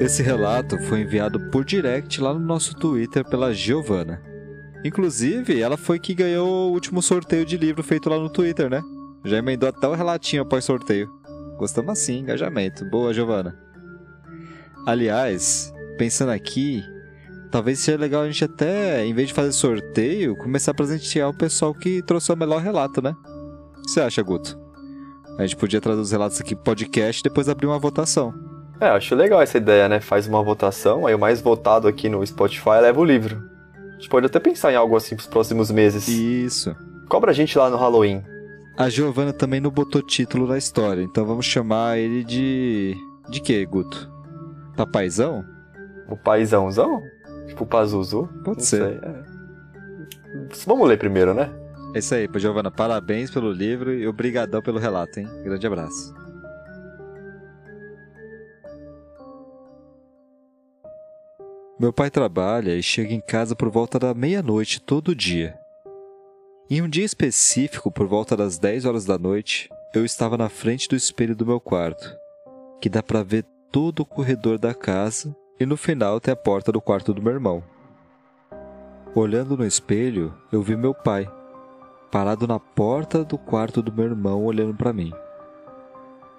Esse 0.00 0.22
relato 0.22 0.78
foi 0.82 1.00
enviado 1.00 1.40
por 1.50 1.64
direct 1.64 2.20
lá 2.20 2.34
no 2.34 2.40
nosso 2.40 2.74
Twitter 2.74 3.24
pela 3.24 3.54
Giovana. 3.54 4.20
Inclusive, 4.84 5.58
ela 5.58 5.78
foi 5.78 5.98
que 5.98 6.14
ganhou 6.14 6.68
o 6.68 6.72
último 6.72 7.00
sorteio 7.00 7.46
de 7.46 7.56
livro 7.56 7.82
feito 7.82 8.10
lá 8.10 8.18
no 8.18 8.28
Twitter, 8.28 8.68
né? 8.68 8.82
Já 9.24 9.38
emendou 9.38 9.66
até 9.66 9.88
o 9.88 9.94
relatinho 9.94 10.42
após 10.42 10.62
sorteio. 10.62 11.08
Gostamos 11.56 11.92
assim, 11.92 12.18
engajamento. 12.18 12.84
Boa, 12.90 13.14
Giovana. 13.14 13.63
Aliás, 14.86 15.72
pensando 15.96 16.30
aqui, 16.30 16.82
talvez 17.50 17.78
seja 17.78 17.96
legal 17.96 18.22
a 18.22 18.26
gente 18.26 18.44
até, 18.44 19.04
em 19.04 19.14
vez 19.14 19.28
de 19.28 19.34
fazer 19.34 19.52
sorteio, 19.52 20.36
começar 20.36 20.72
a 20.72 20.74
presentear 20.74 21.30
o 21.30 21.34
pessoal 21.34 21.72
que 21.72 22.02
trouxe 22.02 22.30
o 22.30 22.36
melhor 22.36 22.60
relato, 22.60 23.00
né? 23.00 23.14
O 23.78 23.82
que 23.82 23.90
você 23.90 24.00
acha, 24.00 24.22
Guto? 24.22 24.58
A 25.38 25.42
gente 25.42 25.56
podia 25.56 25.80
trazer 25.80 26.00
os 26.00 26.12
relatos 26.12 26.38
aqui 26.40 26.54
pro 26.54 26.64
podcast 26.64 27.20
e 27.20 27.22
depois 27.24 27.48
abrir 27.48 27.66
uma 27.66 27.78
votação. 27.78 28.34
É, 28.78 28.88
acho 28.88 29.14
legal 29.14 29.40
essa 29.40 29.56
ideia, 29.56 29.88
né? 29.88 30.00
Faz 30.00 30.26
uma 30.26 30.42
votação, 30.42 31.06
aí 31.06 31.14
o 31.14 31.18
mais 31.18 31.40
votado 31.40 31.88
aqui 31.88 32.08
no 32.08 32.24
Spotify 32.26 32.80
leva 32.82 33.00
o 33.00 33.04
livro. 33.04 33.42
A 33.88 33.94
gente 33.94 34.08
pode 34.10 34.26
até 34.26 34.38
pensar 34.38 34.70
em 34.70 34.76
algo 34.76 34.96
assim 34.96 35.16
pros 35.16 35.28
próximos 35.28 35.70
meses. 35.70 36.08
Isso. 36.08 36.76
Cobra 37.08 37.30
a 37.30 37.34
gente 37.34 37.56
lá 37.56 37.70
no 37.70 37.76
Halloween. 37.76 38.22
A 38.76 38.88
Giovana 38.90 39.32
também 39.32 39.60
não 39.60 39.70
botou 39.70 40.02
título 40.02 40.46
na 40.46 40.58
história, 40.58 41.00
então 41.02 41.24
vamos 41.24 41.46
chamar 41.46 41.98
ele 41.98 42.22
de. 42.22 42.94
De 43.30 43.40
quê, 43.40 43.64
Guto? 43.64 44.13
Papaizão? 44.76 45.44
O 46.08 46.16
paizãozão? 46.16 47.02
Tipo 47.46 47.64
o 47.64 47.66
Pazuzu? 47.66 48.28
Pode 48.44 48.58
Não 48.58 48.64
ser. 48.64 48.82
é. 48.82 49.24
Vamos 50.66 50.88
ler 50.88 50.98
primeiro, 50.98 51.32
né? 51.34 51.50
É 51.94 51.98
isso 51.98 52.14
aí, 52.14 52.28
Giovana. 52.36 52.70
Parabéns 52.70 53.30
pelo 53.30 53.52
livro 53.52 53.94
e 53.94 54.06
obrigadão 54.06 54.60
pelo 54.60 54.78
relato, 54.78 55.20
hein? 55.20 55.28
Grande 55.44 55.66
abraço. 55.66 56.12
Meu 61.78 61.92
pai 61.92 62.10
trabalha 62.10 62.74
e 62.74 62.82
chega 62.82 63.12
em 63.12 63.20
casa 63.20 63.54
por 63.56 63.68
volta 63.68 63.98
da 63.98 64.14
meia-noite 64.14 64.80
todo 64.80 65.14
dia. 65.14 65.58
Em 66.70 66.80
um 66.80 66.88
dia 66.88 67.04
específico, 67.04 67.90
por 67.90 68.06
volta 68.06 68.36
das 68.36 68.58
10 68.58 68.84
horas 68.86 69.04
da 69.04 69.18
noite, 69.18 69.68
eu 69.94 70.04
estava 70.04 70.36
na 70.38 70.48
frente 70.48 70.88
do 70.88 70.96
espelho 70.96 71.36
do 71.36 71.44
meu 71.44 71.60
quarto, 71.60 72.16
que 72.80 72.88
dá 72.88 73.02
para 73.02 73.22
ver 73.22 73.44
todo 73.74 74.04
o 74.04 74.06
corredor 74.06 74.56
da 74.56 74.72
casa 74.72 75.36
e 75.58 75.66
no 75.66 75.76
final 75.76 76.20
tem 76.20 76.30
a 76.30 76.36
porta 76.36 76.70
do 76.70 76.80
quarto 76.80 77.12
do 77.12 77.20
meu 77.20 77.32
irmão. 77.32 77.60
Olhando 79.16 79.56
no 79.56 79.66
espelho, 79.66 80.32
eu 80.52 80.62
vi 80.62 80.76
meu 80.76 80.94
pai, 80.94 81.28
parado 82.08 82.46
na 82.46 82.60
porta 82.60 83.24
do 83.24 83.36
quarto 83.36 83.82
do 83.82 83.92
meu 83.92 84.04
irmão 84.04 84.44
olhando 84.44 84.74
para 84.74 84.92
mim. 84.92 85.12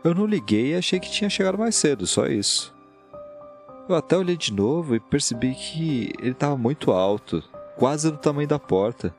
Eu 0.02 0.16
não 0.16 0.26
liguei 0.26 0.68
e 0.72 0.76
achei 0.76 0.98
que 0.98 1.12
tinha 1.12 1.30
chegado 1.30 1.58
mais 1.58 1.76
cedo, 1.76 2.08
só 2.08 2.26
isso. 2.26 2.74
Eu 3.90 3.98
até 3.98 4.18
olhei 4.18 4.38
de 4.38 4.54
novo 4.54 4.96
e 4.96 5.00
percebi 5.02 5.54
que 5.56 6.14
ele 6.20 6.32
estava 6.32 6.56
muito 6.56 6.94
alto, 6.94 7.44
quase 7.76 8.10
do 8.10 8.18
tamanho 8.18 8.48
da 8.48 8.60
porta. 8.60 9.14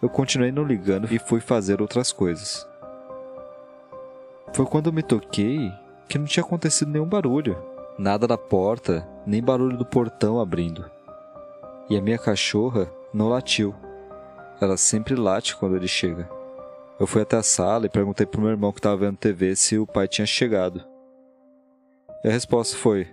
Eu 0.00 0.08
continuei 0.08 0.50
não 0.50 0.64
ligando 0.64 1.06
e 1.12 1.18
fui 1.18 1.38
fazer 1.38 1.82
outras 1.82 2.12
coisas. 2.12 2.66
Foi 4.54 4.64
quando 4.64 4.90
me 4.90 5.02
toquei 5.02 5.70
que 6.08 6.18
não 6.18 6.26
tinha 6.26 6.44
acontecido 6.44 6.90
nenhum 6.90 7.06
barulho. 7.06 7.56
Nada 7.98 8.26
da 8.26 8.38
porta, 8.38 9.06
nem 9.26 9.42
barulho 9.42 9.76
do 9.76 9.84
portão 9.84 10.40
abrindo. 10.40 10.88
E 11.90 11.96
a 11.96 12.00
minha 12.00 12.18
cachorra 12.18 12.90
não 13.12 13.28
latiu. 13.28 13.74
Ela 14.60 14.76
sempre 14.76 15.14
late 15.14 15.56
quando 15.56 15.76
ele 15.76 15.88
chega. 15.88 16.28
Eu 16.98 17.06
fui 17.06 17.22
até 17.22 17.36
a 17.36 17.42
sala 17.42 17.86
e 17.86 17.90
perguntei 17.90 18.26
pro 18.26 18.40
meu 18.40 18.50
irmão 18.50 18.72
que 18.72 18.78
estava 18.78 18.96
vendo 18.96 19.16
TV 19.16 19.54
se 19.54 19.78
o 19.78 19.86
pai 19.86 20.08
tinha 20.08 20.26
chegado. 20.26 20.84
E 22.24 22.28
a 22.28 22.32
resposta 22.32 22.76
foi: 22.76 23.06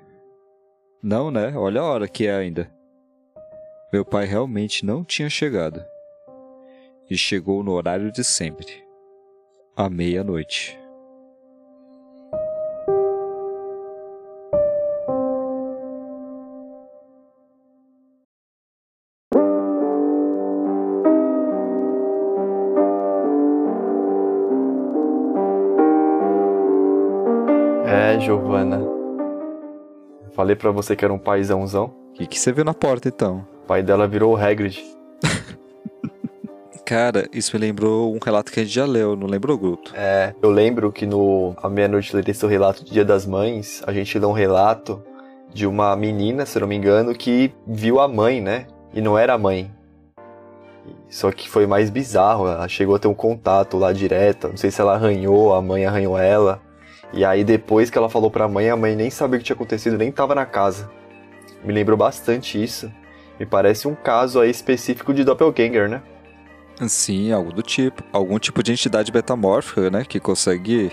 Não, 1.02 1.30
né? 1.30 1.56
Olha 1.56 1.82
a 1.82 1.86
hora 1.86 2.08
que 2.08 2.26
é 2.26 2.36
ainda. 2.36 2.72
Meu 3.94 4.04
pai 4.04 4.26
realmente 4.26 4.86
não 4.86 5.04
tinha 5.04 5.30
chegado. 5.30 5.84
E 7.10 7.16
chegou 7.16 7.64
no 7.64 7.72
horário 7.72 8.12
de 8.12 8.24
sempre 8.24 8.84
à 9.76 9.90
meia-noite. 9.90 10.80
Giovana. 28.26 28.82
Falei 30.34 30.56
pra 30.56 30.72
você 30.72 30.96
que 30.96 31.06
era 31.06 31.14
um 31.14 31.20
paizãozão. 31.20 31.94
O 32.10 32.14
que, 32.14 32.26
que 32.26 32.40
você 32.40 32.52
viu 32.52 32.66
na 32.66 32.74
porta 32.74 33.08
então? 33.08 33.46
O 33.64 33.68
pai 33.68 33.84
dela 33.84 34.08
virou 34.08 34.34
o 34.34 34.36
Hagrid. 34.36 34.84
Cara, 36.84 37.30
isso 37.32 37.56
me 37.56 37.60
lembrou 37.60 38.12
um 38.14 38.18
relato 38.24 38.52
que 38.52 38.60
a 38.60 38.64
gente 38.64 38.74
já 38.74 38.86
leu, 38.86 39.16
não 39.16 39.28
lembrou, 39.28 39.56
Guto? 39.58 39.94
É, 39.96 40.34
eu 40.42 40.50
lembro 40.50 40.92
que 40.92 41.06
no 41.06 41.56
A 41.62 41.70
Meia-Noite 41.70 42.16
Lerei 42.16 42.34
Seu 42.34 42.50
Relato 42.50 42.84
de 42.84 42.92
Dia 42.94 43.06
das 43.06 43.28
Mães, 43.28 43.84
a 43.86 43.94
gente 43.94 44.18
leu 44.18 44.30
um 44.30 44.34
relato 44.34 45.04
de 45.54 45.68
uma 45.68 45.96
menina, 45.96 46.48
se 46.48 46.60
não 46.60 46.68
me 46.68 46.76
engano, 46.76 47.14
que 47.14 47.54
viu 47.68 48.00
a 48.00 48.08
mãe, 48.08 48.42
né? 48.42 48.66
E 48.92 49.02
não 49.02 49.16
era 49.18 49.36
a 49.36 49.38
mãe. 49.38 49.72
Só 51.10 51.32
que 51.32 51.48
foi 51.48 51.68
mais 51.68 51.92
bizarro, 51.92 52.48
ela 52.48 52.68
chegou 52.68 52.96
a 52.96 53.00
ter 53.00 53.08
um 53.08 53.14
contato 53.14 53.78
lá 53.78 53.94
direto, 53.94 54.48
não 54.48 54.58
sei 54.58 54.72
se 54.72 54.82
ela 54.82 54.96
arranhou, 54.96 55.54
a 55.54 55.62
mãe 55.62 55.86
arranhou 55.86 56.18
ela. 56.18 56.65
E 57.16 57.24
aí 57.24 57.46
depois 57.46 57.90
que 57.90 57.98
ela 57.98 58.10
falou 58.10 58.30
pra 58.30 58.46
mãe, 58.46 58.70
a 58.70 58.76
mãe 58.76 58.94
nem 58.94 59.10
sabia 59.10 59.38
o 59.38 59.40
que 59.40 59.46
tinha 59.46 59.56
acontecido, 59.56 59.98
nem 59.98 60.12
tava 60.12 60.36
na 60.36 60.46
casa. 60.46 60.92
Me 61.64 61.74
lembrou 61.74 61.98
bastante 61.98 62.62
isso. 62.62 62.92
Me 63.40 63.46
parece 63.46 63.88
um 63.88 63.96
caso 63.96 64.42
aí 64.42 64.52
específico 64.52 65.14
de 65.14 65.24
doppelganger, 65.24 65.90
né? 65.90 66.04
Sim, 66.88 67.32
algo 67.32 67.54
do 67.54 67.64
tipo. 67.64 68.04
Algum 68.12 68.38
tipo 68.38 68.62
de 68.62 68.74
entidade 68.74 69.14
metamórfica, 69.14 69.90
né? 69.90 70.04
Que 70.04 70.20
consegue 70.20 70.92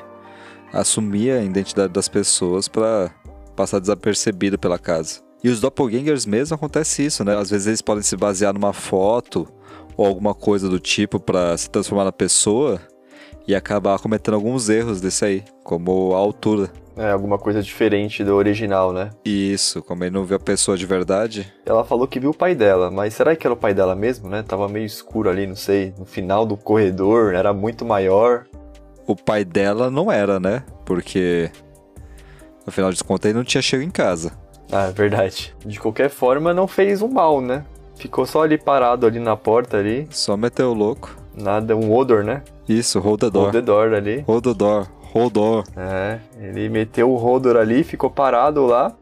assumir 0.73 1.33
a 1.33 1.43
identidade 1.43 1.93
das 1.93 2.09
pessoas 2.09 2.69
para 2.69 3.11
passar 3.57 3.81
desapercebido 3.81 4.57
pela 4.57 4.79
casa. 4.79 5.21
E 5.43 5.49
os 5.49 5.61
doppelgangers 5.61 6.25
mesmo 6.25 6.55
acontece 6.55 7.05
isso, 7.05 7.25
né? 7.25 7.37
Às 7.37 7.51
vezes 7.51 7.67
eles 7.67 7.83
podem 7.83 8.03
se 8.03 8.17
basear 8.17 8.55
numa 8.55 8.73
foto 8.73 9.49
ou 9.97 10.07
alguma 10.07 10.35
coisa 10.35 10.69
do 10.69 10.79
tipo 10.79 11.19
para 11.19 11.57
se 11.57 11.69
transformar 11.69 12.05
na 12.05 12.13
pessoa 12.13 12.81
e 13.47 13.55
acabar 13.55 13.99
cometendo 13.99 14.35
alguns 14.35 14.69
erros 14.69 15.01
desse 15.01 15.25
aí, 15.25 15.45
como 15.63 16.15
a 16.15 16.19
altura. 16.19 16.71
É, 16.97 17.11
alguma 17.11 17.39
coisa 17.39 17.63
diferente 17.63 18.23
do 18.23 18.35
original, 18.35 18.93
né? 18.93 19.11
Isso, 19.25 19.83
como 19.83 20.05
ele 20.05 20.11
não 20.11 20.25
viu 20.25 20.37
a 20.37 20.41
pessoa 20.41 20.77
de 20.77 20.85
verdade. 20.85 21.51
Ela 21.65 21.85
falou 21.85 22.07
que 22.07 22.21
viu 22.21 22.31
o 22.31 22.37
pai 22.37 22.55
dela, 22.55 22.91
mas 22.91 23.15
será 23.15 23.35
que 23.35 23.47
era 23.47 23.55
o 23.55 23.57
pai 23.57 23.73
dela 23.73 23.95
mesmo, 23.95 24.29
né? 24.29 24.43
Tava 24.43 24.69
meio 24.69 24.85
escuro 24.85 25.31
ali, 25.31 25.47
não 25.47 25.57
sei, 25.57 25.95
no 25.99 26.05
final 26.05 26.45
do 26.45 26.57
corredor, 26.57 27.35
era 27.35 27.53
muito 27.53 27.85
maior. 27.85 28.45
O 29.07 29.17
pai 29.17 29.45
dela 29.45 29.91
não 29.91 30.13
era, 30.13 30.39
né? 30.39 30.63
Porque, 30.85 31.51
afinal 32.67 32.93
de 32.93 33.03
contas, 33.03 33.31
ele 33.31 33.39
não 33.39 33.45
tinha 33.45 33.63
chego 33.63 33.83
em 33.83 33.91
casa. 33.91 34.33
Ah, 34.71 34.89
é 34.89 34.93
verdade. 34.93 35.55
De 35.65 35.81
qualquer 35.81 36.11
forma, 36.11 36.53
não 36.53 36.69
fez 36.69 37.01
um 37.01 37.09
mal, 37.09 37.41
né? 37.41 37.65
Ficou 37.97 38.27
só 38.27 38.43
ali 38.43 38.59
parado 38.59 39.07
ali 39.07 39.19
na 39.19 39.37
porta 39.37 39.77
ali, 39.79 40.07
Só 40.11 40.37
meteu 40.37 40.71
o 40.71 40.75
louco. 40.75 41.22
Nada, 41.37 41.77
um 41.77 41.95
odor, 41.95 42.23
né? 42.25 42.43
Isso, 42.69 43.01
the 43.53 43.61
door 43.63 43.95
ali. 43.95 44.25
Door. 44.57 44.87
Rodor. 45.13 45.65
É, 45.77 46.19
ele 46.41 46.69
meteu 46.71 47.11
o 47.11 47.17
Rodor 47.17 47.57
ali, 47.57 47.85
ficou 47.85 48.11
parado 48.11 48.65
lá. 48.65 48.93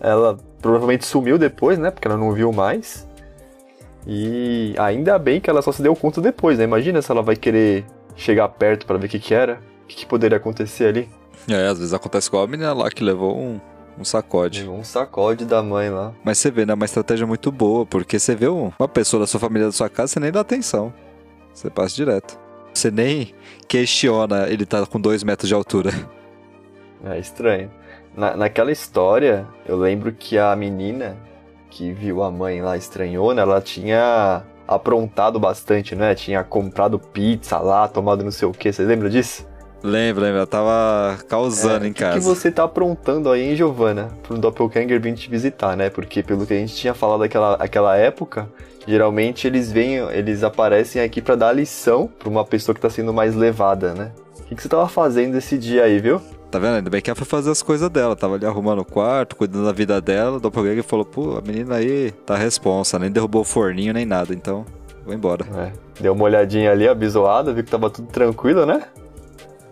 Ela 0.00 0.36
provavelmente 0.60 1.06
sumiu 1.06 1.38
depois, 1.38 1.78
né? 1.78 1.90
Porque 1.90 2.08
ela 2.08 2.16
não 2.16 2.32
viu 2.32 2.52
mais. 2.52 3.06
E 4.06 4.74
ainda 4.78 5.18
bem 5.18 5.40
que 5.40 5.48
ela 5.48 5.62
só 5.62 5.72
se 5.72 5.82
deu 5.82 5.94
conta 5.96 6.20
depois, 6.20 6.58
né? 6.58 6.64
Imagina 6.64 7.00
se 7.00 7.10
ela 7.10 7.22
vai 7.22 7.36
querer 7.36 7.84
chegar 8.16 8.48
perto 8.48 8.84
para 8.86 8.98
ver 8.98 9.06
o 9.06 9.08
que, 9.08 9.18
que 9.18 9.34
era. 9.34 9.60
O 9.84 9.86
que, 9.86 9.96
que 9.96 10.06
poderia 10.06 10.36
acontecer 10.36 10.86
ali? 10.86 11.08
É, 11.48 11.66
às 11.68 11.78
vezes 11.78 11.92
acontece 11.94 12.30
com 12.30 12.38
a 12.38 12.46
menina 12.46 12.72
lá 12.72 12.90
que 12.90 13.02
levou 13.04 13.36
um, 13.38 13.60
um 13.98 14.04
sacode. 14.04 14.60
Levou 14.60 14.76
um 14.78 14.84
sacode 14.84 15.44
da 15.44 15.62
mãe 15.62 15.88
lá. 15.90 16.12
Mas 16.24 16.38
você 16.38 16.50
vê, 16.50 16.66
né? 16.66 16.74
Uma 16.74 16.84
estratégia 16.84 17.26
muito 17.26 17.50
boa, 17.52 17.86
porque 17.86 18.18
você 18.18 18.34
vê 18.34 18.48
um- 18.48 18.72
uma 18.78 18.88
pessoa 18.88 19.20
da 19.20 19.26
sua 19.26 19.40
família 19.40 19.66
da 19.68 19.72
sua 19.72 19.88
casa, 19.88 20.12
você 20.14 20.20
nem 20.20 20.32
dá 20.32 20.40
atenção. 20.40 20.92
Você 21.54 21.70
passa 21.70 21.94
direto. 21.94 22.38
Você 22.72 22.90
nem 22.90 23.32
questiona 23.68 24.48
ele 24.48 24.66
tá 24.66 24.84
com 24.84 25.00
dois 25.00 25.22
metros 25.22 25.48
de 25.48 25.54
altura. 25.54 25.90
É 27.04 27.18
estranho. 27.18 27.70
Na, 28.16 28.36
naquela 28.36 28.72
história, 28.72 29.46
eu 29.66 29.76
lembro 29.76 30.12
que 30.12 30.38
a 30.38 30.54
menina 30.56 31.16
que 31.70 31.92
viu 31.92 32.22
a 32.22 32.30
mãe 32.30 32.62
lá 32.62 32.76
estranhona, 32.76 33.42
ela 33.42 33.60
tinha 33.60 34.44
aprontado 34.66 35.40
bastante, 35.40 35.94
né? 35.96 36.14
Tinha 36.14 36.42
comprado 36.44 36.98
pizza 36.98 37.58
lá, 37.58 37.88
tomado 37.88 38.24
não 38.24 38.30
sei 38.30 38.46
o 38.48 38.52
que. 38.52 38.72
Você 38.72 38.84
lembra 38.84 39.10
disso? 39.10 39.46
Lembra, 39.86 40.22
lembra? 40.24 40.38
Ela 40.38 40.46
tava 40.46 41.18
causando 41.28 41.84
É, 41.84 41.88
em 41.88 41.90
o 41.90 41.94
que 41.94 42.00
casa. 42.00 42.18
que 42.18 42.24
você 42.24 42.50
tá 42.50 42.64
aprontando 42.64 43.30
aí, 43.30 43.42
hein, 43.50 43.54
Giovana? 43.54 44.08
Pro 44.22 44.38
Doppelganger 44.38 44.98
vir 44.98 45.12
te 45.12 45.28
visitar, 45.28 45.76
né? 45.76 45.90
Porque 45.90 46.22
pelo 46.22 46.46
que 46.46 46.54
a 46.54 46.56
gente 46.56 46.74
tinha 46.74 46.94
falado 46.94 47.20
naquela 47.20 47.54
aquela 47.56 47.94
época, 47.94 48.48
geralmente 48.88 49.46
eles 49.46 49.70
vêm, 49.70 49.96
eles 50.12 50.42
aparecem 50.42 51.02
aqui 51.02 51.20
pra 51.20 51.34
dar 51.34 51.52
lição 51.52 52.08
pra 52.18 52.30
uma 52.30 52.46
pessoa 52.46 52.74
que 52.74 52.80
tá 52.80 52.88
sendo 52.88 53.12
mais 53.12 53.34
levada, 53.34 53.92
né? 53.92 54.10
O 54.40 54.44
que, 54.44 54.54
que 54.54 54.62
você 54.62 54.70
tava 54.70 54.88
fazendo 54.88 55.36
esse 55.36 55.58
dia 55.58 55.84
aí, 55.84 55.98
viu? 55.98 56.18
Tá 56.50 56.58
vendo? 56.58 56.76
Ainda 56.76 56.88
bem 56.88 57.02
que 57.02 57.10
ela 57.10 57.16
foi 57.16 57.26
fazer 57.26 57.50
as 57.50 57.62
coisas 57.62 57.90
dela. 57.90 58.16
Tava 58.16 58.36
ali 58.36 58.46
arrumando 58.46 58.78
o 58.78 58.84
quarto, 58.86 59.36
cuidando 59.36 59.66
da 59.66 59.72
vida 59.72 60.00
dela. 60.00 60.38
O 60.38 60.40
Doppelganger 60.40 60.82
falou, 60.84 61.04
pô, 61.04 61.36
a 61.36 61.42
menina 61.46 61.74
aí 61.76 62.10
tá 62.24 62.36
responsa, 62.36 62.98
nem 62.98 63.10
derrubou 63.10 63.42
o 63.42 63.44
forninho 63.44 63.92
nem 63.92 64.06
nada, 64.06 64.32
então 64.32 64.64
vou 65.04 65.12
embora. 65.14 65.44
É, 65.58 65.72
deu 66.00 66.14
uma 66.14 66.24
olhadinha 66.24 66.70
ali, 66.70 66.88
abisoada, 66.88 67.52
viu 67.52 67.62
que 67.64 67.70
tava 67.70 67.90
tudo 67.90 68.08
tranquilo, 68.08 68.64
né? 68.64 68.82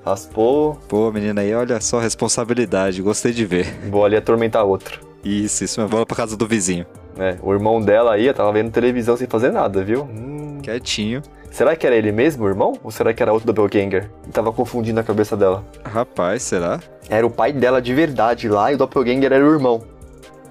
Raspou, 0.05 0.77
Pô, 0.89 1.09
a 1.09 1.13
menina 1.13 1.41
aí, 1.43 1.55
olha 1.55 1.81
só, 1.81 1.99
responsabilidade, 2.01 3.01
gostei 3.03 3.33
de 3.33 3.45
ver. 3.47 3.67
vou 3.89 4.05
ali 4.05 4.17
atormentar 4.17 4.65
outro. 4.65 5.01
Isso, 5.25 5.63
isso, 5.65 5.81
mesmo. 5.81 5.91
vou 5.91 6.01
lá 6.01 6.07
pra 6.07 6.17
casa 6.17 6.37
do 6.37 6.47
vizinho. 6.47 6.85
É, 7.17 7.37
o 7.43 7.53
irmão 7.53 7.81
dela 7.81 8.15
aí 8.15 8.33
tava 8.33 8.53
vendo 8.53 8.71
televisão 8.73 9.17
sem 9.17 9.29
fazer 9.29 9.53
nada, 9.53 9.85
viu? 9.85 10.03
Hum, 10.05 10.59
Quietinho. 10.63 11.23
será 11.53 11.77
que 11.77 11.87
era 11.87 11.95
ele 11.95 12.11
mesmo, 12.11 12.45
o 12.45 12.49
irmão? 12.49 12.73
Ou 12.83 12.91
será 12.91 13.13
que 13.15 13.23
era 13.23 13.33
outro 13.33 13.47
Doppelganger? 13.53 14.11
E 14.27 14.31
tava 14.31 14.53
confundindo 14.53 14.99
a 14.99 15.05
cabeça 15.05 15.37
dela. 15.37 15.65
Rapaz, 15.85 16.43
será? 16.43 16.81
Era 17.09 17.25
o 17.27 17.31
pai 17.31 17.53
dela 17.53 17.81
de 17.81 17.95
verdade 17.95 18.49
lá 18.49 18.73
e 18.73 18.75
o 18.75 18.79
Doppelganger 18.79 19.33
era 19.33 19.47
o 19.47 19.53
irmão. 19.53 19.83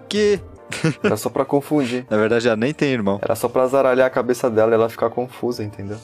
Que? 0.08 0.40
Era 1.04 1.18
só 1.18 1.30
pra 1.30 1.44
confundir. 1.44 2.06
Na 2.10 2.16
verdade, 2.16 2.48
ela 2.48 2.56
nem 2.56 2.74
tem 2.74 2.94
irmão. 2.94 3.20
Era 3.22 3.36
só 3.36 3.50
pra 3.50 3.68
zaralhar 3.68 4.08
a 4.08 4.10
cabeça 4.10 4.50
dela 4.50 4.72
e 4.72 4.76
ela 4.76 4.88
ficar 4.88 5.10
confusa, 5.10 5.62
entendeu? 5.64 5.98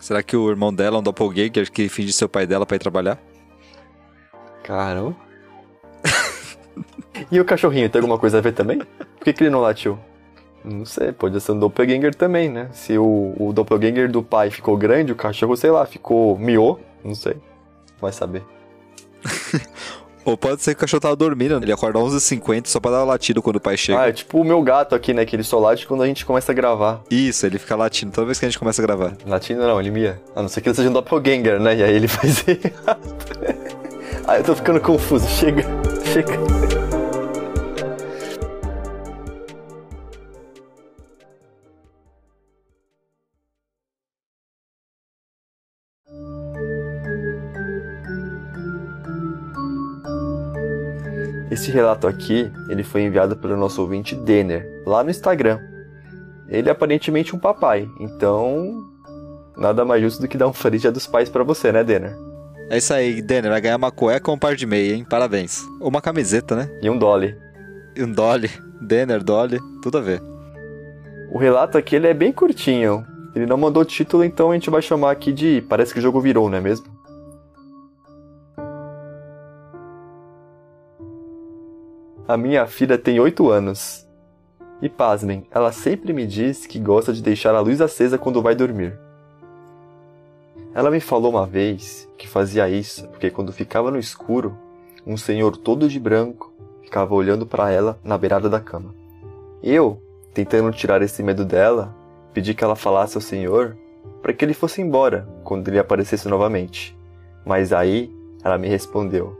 Será 0.00 0.22
que 0.22 0.36
o 0.36 0.48
irmão 0.48 0.72
dela 0.72 0.96
é 0.96 1.00
um 1.00 1.02
doppelganger 1.02 1.70
que 1.70 1.88
finge 1.88 2.12
ser 2.12 2.24
o 2.24 2.28
pai 2.28 2.46
dela 2.46 2.64
pra 2.64 2.76
ir 2.76 2.78
trabalhar? 2.78 3.18
Caramba. 4.62 5.16
e 7.30 7.40
o 7.40 7.44
cachorrinho, 7.44 7.88
tem 7.90 8.00
alguma 8.00 8.18
coisa 8.18 8.38
a 8.38 8.40
ver 8.40 8.52
também? 8.52 8.78
Por 8.78 9.24
que, 9.24 9.32
que 9.32 9.42
ele 9.44 9.50
não 9.50 9.60
latiu? 9.60 9.98
Não 10.64 10.84
sei, 10.84 11.12
pode 11.12 11.40
ser 11.40 11.52
um 11.52 11.58
doppelganger 11.58 12.14
também, 12.14 12.48
né? 12.48 12.68
Se 12.72 12.98
o, 12.98 13.34
o 13.38 13.52
doppelganger 13.52 14.10
do 14.10 14.22
pai 14.22 14.50
ficou 14.50 14.76
grande, 14.76 15.12
o 15.12 15.16
cachorro, 15.16 15.56
sei 15.56 15.70
lá, 15.70 15.86
ficou 15.86 16.38
miô, 16.38 16.78
não 17.04 17.14
sei. 17.14 17.36
Vai 18.00 18.12
saber. 18.12 18.44
Ou 20.28 20.36
pode 20.36 20.62
ser 20.62 20.74
que 20.74 20.78
o 20.78 20.80
cachorro 20.82 21.00
tava 21.00 21.16
dormindo, 21.16 21.56
ele 21.56 21.72
acorda 21.72 21.98
11h50 21.98 22.66
só 22.66 22.78
pra 22.78 22.90
dar 22.90 23.02
latido 23.04 23.40
quando 23.40 23.56
o 23.56 23.60
pai 23.60 23.78
chega. 23.78 23.98
Ah, 23.98 24.08
é 24.08 24.12
tipo 24.12 24.38
o 24.38 24.44
meu 24.44 24.60
gato 24.60 24.94
aqui, 24.94 25.14
né? 25.14 25.24
Que 25.24 25.34
ele 25.34 25.42
só 25.42 25.58
late 25.58 25.86
quando 25.86 26.02
a 26.02 26.06
gente 26.06 26.26
começa 26.26 26.52
a 26.52 26.54
gravar. 26.54 27.00
Isso, 27.10 27.46
ele 27.46 27.58
fica 27.58 27.74
latindo 27.74 28.12
toda 28.12 28.26
vez 28.26 28.38
que 28.38 28.44
a 28.44 28.48
gente 28.50 28.58
começa 28.58 28.82
a 28.82 28.84
gravar. 28.84 29.16
Latindo 29.26 29.62
não, 29.62 29.80
ele 29.80 29.90
mia. 29.90 30.20
A 30.36 30.42
não 30.42 30.48
ser 30.50 30.60
que 30.60 30.68
ele 30.68 30.76
seja 30.76 30.90
um 30.90 30.92
doppelganger, 30.92 31.58
né? 31.58 31.76
E 31.76 31.82
aí 31.82 31.94
ele 31.94 32.08
faz 32.08 32.44
errado. 32.46 33.00
ah, 34.26 34.36
eu 34.36 34.44
tô 34.44 34.54
ficando 34.54 34.80
confuso. 34.82 35.26
Chega, 35.28 35.62
chega. 36.12 36.67
Esse 51.58 51.72
relato 51.72 52.06
aqui, 52.06 52.52
ele 52.68 52.84
foi 52.84 53.02
enviado 53.02 53.36
pelo 53.36 53.56
nosso 53.56 53.82
ouvinte 53.82 54.14
Denner, 54.14 54.64
lá 54.86 55.02
no 55.02 55.10
Instagram. 55.10 55.58
Ele 56.48 56.68
é 56.68 56.70
aparentemente 56.72 57.34
um 57.34 57.38
papai, 57.38 57.90
então 57.98 58.88
nada 59.56 59.84
mais 59.84 60.00
justo 60.00 60.22
do 60.22 60.28
que 60.28 60.38
dar 60.38 60.46
um 60.46 60.52
feliz 60.52 60.82
dia 60.82 60.92
dos 60.92 61.08
pais 61.08 61.28
pra 61.28 61.42
você, 61.42 61.72
né, 61.72 61.82
Denner? 61.82 62.16
É 62.70 62.78
isso 62.78 62.94
aí, 62.94 63.20
Denner, 63.20 63.50
vai 63.50 63.60
ganhar 63.60 63.74
uma 63.76 63.90
cueca 63.90 64.30
ou 64.30 64.36
um 64.36 64.38
par 64.38 64.54
de 64.54 64.66
meia, 64.66 64.94
hein? 64.94 65.04
Parabéns. 65.04 65.66
Ou 65.80 65.88
uma 65.88 66.00
camiseta, 66.00 66.54
né? 66.54 66.70
E 66.80 66.88
um 66.88 66.96
Dolly. 66.96 67.36
E 67.96 68.04
um 68.04 68.12
Dolly. 68.12 68.50
Denner, 68.80 69.20
Dolly, 69.20 69.58
tudo 69.82 69.98
a 69.98 70.00
ver. 70.00 70.22
O 71.32 71.38
relato 71.38 71.76
aqui 71.76 71.96
ele 71.96 72.06
é 72.06 72.14
bem 72.14 72.32
curtinho. 72.32 73.04
Ele 73.34 73.46
não 73.46 73.56
mandou 73.56 73.84
título, 73.84 74.22
então 74.22 74.52
a 74.52 74.54
gente 74.54 74.70
vai 74.70 74.80
chamar 74.80 75.10
aqui 75.10 75.32
de 75.32 75.60
Parece 75.68 75.92
que 75.92 75.98
o 75.98 76.02
jogo 76.02 76.20
virou, 76.20 76.48
não 76.48 76.58
é 76.58 76.60
mesmo? 76.60 76.86
A 82.28 82.36
minha 82.36 82.66
filha 82.66 82.98
tem 82.98 83.18
8 83.18 83.48
anos. 83.48 84.06
E 84.82 84.88
pasmem, 84.90 85.46
ela 85.50 85.72
sempre 85.72 86.12
me 86.12 86.26
diz 86.26 86.66
que 86.66 86.78
gosta 86.78 87.10
de 87.10 87.22
deixar 87.22 87.54
a 87.54 87.60
luz 87.60 87.80
acesa 87.80 88.18
quando 88.18 88.42
vai 88.42 88.54
dormir. 88.54 88.98
Ela 90.74 90.90
me 90.90 91.00
falou 91.00 91.30
uma 91.30 91.46
vez 91.46 92.06
que 92.18 92.28
fazia 92.28 92.68
isso 92.68 93.08
porque 93.08 93.30
quando 93.30 93.50
ficava 93.50 93.90
no 93.90 93.98
escuro, 93.98 94.54
um 95.06 95.16
senhor 95.16 95.56
todo 95.56 95.88
de 95.88 95.98
branco 95.98 96.52
ficava 96.82 97.14
olhando 97.14 97.46
para 97.46 97.70
ela 97.70 97.98
na 98.04 98.18
beirada 98.18 98.50
da 98.50 98.60
cama. 98.60 98.94
Eu, 99.62 99.98
tentando 100.34 100.70
tirar 100.70 101.00
esse 101.00 101.22
medo 101.22 101.46
dela, 101.46 101.96
pedi 102.34 102.52
que 102.52 102.62
ela 102.62 102.76
falasse 102.76 103.16
ao 103.16 103.22
senhor 103.22 103.74
para 104.20 104.34
que 104.34 104.44
ele 104.44 104.52
fosse 104.52 104.82
embora 104.82 105.26
quando 105.44 105.66
ele 105.68 105.78
aparecesse 105.78 106.28
novamente. 106.28 106.94
Mas 107.46 107.72
aí 107.72 108.14
ela 108.44 108.58
me 108.58 108.68
respondeu: 108.68 109.34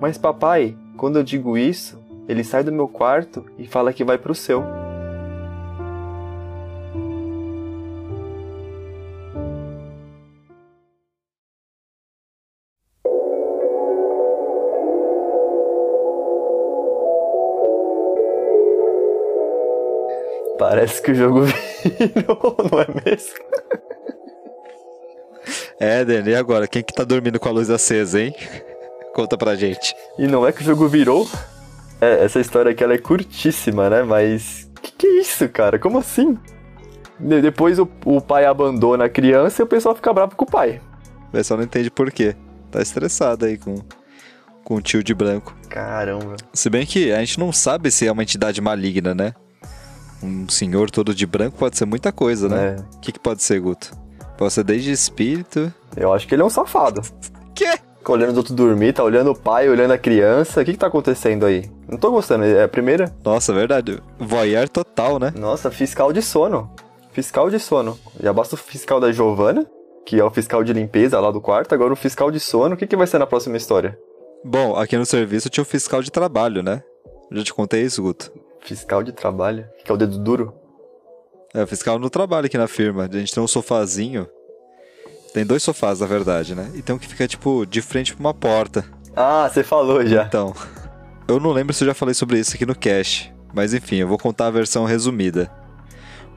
Mas 0.00 0.16
papai, 0.16 0.76
quando 0.98 1.16
eu 1.16 1.22
digo 1.22 1.56
isso, 1.56 1.96
ele 2.28 2.42
sai 2.42 2.64
do 2.64 2.72
meu 2.72 2.88
quarto 2.88 3.46
e 3.56 3.66
fala 3.66 3.92
que 3.92 4.04
vai 4.04 4.18
pro 4.18 4.34
seu. 4.34 4.64
Parece 20.58 21.00
que 21.00 21.12
o 21.12 21.14
jogo 21.14 21.42
virou, 21.86 22.56
não 22.70 22.80
é 22.80 22.86
mesmo? 23.06 23.38
É, 25.78 26.04
Denner, 26.04 26.34
e 26.34 26.34
agora? 26.34 26.66
Quem 26.66 26.82
que 26.82 26.92
tá 26.92 27.04
dormindo 27.04 27.38
com 27.38 27.48
a 27.48 27.52
luz 27.52 27.70
acesa, 27.70 28.20
hein? 28.20 28.34
Conta 29.18 29.36
pra 29.36 29.56
gente. 29.56 29.96
E 30.16 30.28
não 30.28 30.46
é 30.46 30.52
que 30.52 30.60
o 30.62 30.64
jogo 30.64 30.86
virou. 30.86 31.28
É, 32.00 32.24
essa 32.24 32.38
história 32.38 32.70
aqui 32.70 32.84
ela 32.84 32.94
é 32.94 32.98
curtíssima, 32.98 33.90
né? 33.90 34.04
Mas. 34.04 34.70
Que 34.80 34.92
que 34.92 35.06
é 35.08 35.20
isso, 35.20 35.48
cara? 35.48 35.76
Como 35.76 35.98
assim? 35.98 36.38
De- 37.18 37.40
depois 37.40 37.80
o, 37.80 37.88
o 38.04 38.20
pai 38.20 38.44
abandona 38.44 39.06
a 39.06 39.08
criança 39.08 39.60
e 39.60 39.64
o 39.64 39.66
pessoal 39.66 39.92
fica 39.96 40.12
bravo 40.12 40.36
com 40.36 40.44
o 40.44 40.48
pai. 40.48 40.80
O 41.26 41.32
pessoal 41.32 41.58
não 41.58 41.64
entende 41.64 41.90
por 41.90 42.12
quê. 42.12 42.36
Tá 42.70 42.80
estressado 42.80 43.44
aí 43.44 43.58
com, 43.58 43.74
com 44.62 44.76
o 44.76 44.80
tio 44.80 45.02
de 45.02 45.12
branco. 45.12 45.52
Caramba. 45.68 46.36
Se 46.54 46.70
bem 46.70 46.86
que 46.86 47.10
a 47.10 47.18
gente 47.18 47.40
não 47.40 47.52
sabe 47.52 47.90
se 47.90 48.06
é 48.06 48.12
uma 48.12 48.22
entidade 48.22 48.60
maligna, 48.60 49.16
né? 49.16 49.34
Um 50.22 50.48
senhor 50.48 50.92
todo 50.92 51.12
de 51.12 51.26
branco 51.26 51.58
pode 51.58 51.76
ser 51.76 51.86
muita 51.86 52.12
coisa, 52.12 52.48
né? 52.48 52.76
É, 52.78 52.96
O 52.96 53.00
que, 53.00 53.10
que 53.10 53.18
pode 53.18 53.42
ser, 53.42 53.58
Guto? 53.58 53.90
Pode 54.36 54.52
ser 54.52 54.62
desde 54.62 54.92
espírito. 54.92 55.74
eu 55.96 56.14
acho 56.14 56.24
que 56.28 56.36
ele 56.36 56.42
é 56.42 56.44
um 56.44 56.50
safado. 56.50 57.02
Quê? 57.52 57.80
Fica 58.08 58.16
olhando 58.16 58.30
os 58.30 58.38
outros 58.38 58.56
dormir, 58.56 58.94
tá 58.94 59.04
olhando 59.04 59.32
o 59.32 59.38
pai, 59.38 59.68
olhando 59.68 59.90
a 59.90 59.98
criança. 59.98 60.62
O 60.62 60.64
que, 60.64 60.72
que 60.72 60.78
tá 60.78 60.86
acontecendo 60.86 61.44
aí? 61.44 61.70
Não 61.86 61.98
tô 61.98 62.10
gostando. 62.10 62.42
É 62.42 62.62
a 62.62 62.68
primeira? 62.68 63.14
Nossa, 63.22 63.52
verdade. 63.52 64.02
Voyeur 64.18 64.66
total, 64.66 65.18
né? 65.18 65.30
Nossa, 65.36 65.70
fiscal 65.70 66.10
de 66.10 66.22
sono. 66.22 66.70
Fiscal 67.12 67.50
de 67.50 67.60
sono. 67.60 67.98
Já 68.18 68.32
basta 68.32 68.54
o 68.54 68.58
fiscal 68.58 68.98
da 68.98 69.12
Giovana, 69.12 69.66
que 70.06 70.18
é 70.18 70.24
o 70.24 70.30
fiscal 70.30 70.64
de 70.64 70.72
limpeza 70.72 71.20
lá 71.20 71.30
do 71.30 71.38
quarto. 71.38 71.74
Agora 71.74 71.92
o 71.92 71.96
fiscal 71.96 72.30
de 72.30 72.40
sono. 72.40 72.76
O 72.76 72.78
que, 72.78 72.86
que 72.86 72.96
vai 72.96 73.06
ser 73.06 73.18
na 73.18 73.26
próxima 73.26 73.58
história? 73.58 73.98
Bom, 74.42 74.74
aqui 74.74 74.96
no 74.96 75.04
serviço 75.04 75.50
tinha 75.50 75.60
o 75.60 75.66
fiscal 75.66 76.00
de 76.00 76.10
trabalho, 76.10 76.62
né? 76.62 76.82
Já 77.30 77.44
te 77.44 77.52
contei 77.52 77.82
isso, 77.82 78.00
Guto? 78.00 78.32
Fiscal 78.60 79.02
de 79.02 79.12
trabalho. 79.12 79.66
Que 79.84 79.92
é 79.92 79.94
o 79.94 79.98
dedo 79.98 80.18
duro. 80.18 80.54
É, 81.52 81.62
o 81.62 81.66
fiscal 81.66 81.98
no 81.98 82.08
trabalho 82.08 82.46
aqui 82.46 82.56
na 82.56 82.68
firma. 82.68 83.04
A 83.04 83.18
gente 83.18 83.34
tem 83.34 83.42
um 83.42 83.46
sofazinho 83.46 84.26
Tem 85.32 85.44
dois 85.44 85.62
sofás, 85.62 86.00
na 86.00 86.06
verdade, 86.06 86.54
né? 86.54 86.70
E 86.74 86.82
tem 86.82 86.94
um 86.94 86.98
que 86.98 87.06
fica, 87.06 87.28
tipo, 87.28 87.66
de 87.66 87.82
frente 87.82 88.14
pra 88.14 88.20
uma 88.20 88.34
porta. 88.34 88.84
Ah, 89.14 89.48
você 89.48 89.62
falou 89.62 90.04
já. 90.06 90.24
Então, 90.24 90.54
eu 91.26 91.38
não 91.38 91.50
lembro 91.50 91.74
se 91.74 91.84
eu 91.84 91.88
já 91.88 91.94
falei 91.94 92.14
sobre 92.14 92.38
isso 92.38 92.54
aqui 92.54 92.64
no 92.64 92.74
cast, 92.74 93.34
mas 93.52 93.74
enfim, 93.74 93.96
eu 93.96 94.08
vou 94.08 94.18
contar 94.18 94.46
a 94.46 94.50
versão 94.50 94.84
resumida. 94.84 95.50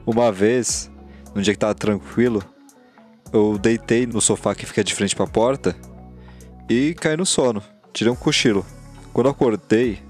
Uma 0.04 0.32
vez, 0.32 0.90
num 1.34 1.40
dia 1.40 1.54
que 1.54 1.58
tava 1.58 1.74
tranquilo, 1.74 2.42
eu 3.32 3.56
deitei 3.58 4.06
no 4.06 4.20
sofá 4.20 4.54
que 4.54 4.66
fica 4.66 4.84
de 4.84 4.94
frente 4.94 5.16
pra 5.16 5.26
porta 5.26 5.74
e 6.68 6.94
caí 6.94 7.16
no 7.16 7.24
sono. 7.24 7.62
Tirei 7.92 8.12
um 8.12 8.16
cochilo. 8.16 8.66
Quando 9.12 9.26
eu 9.26 9.32
acordei, 9.32 10.00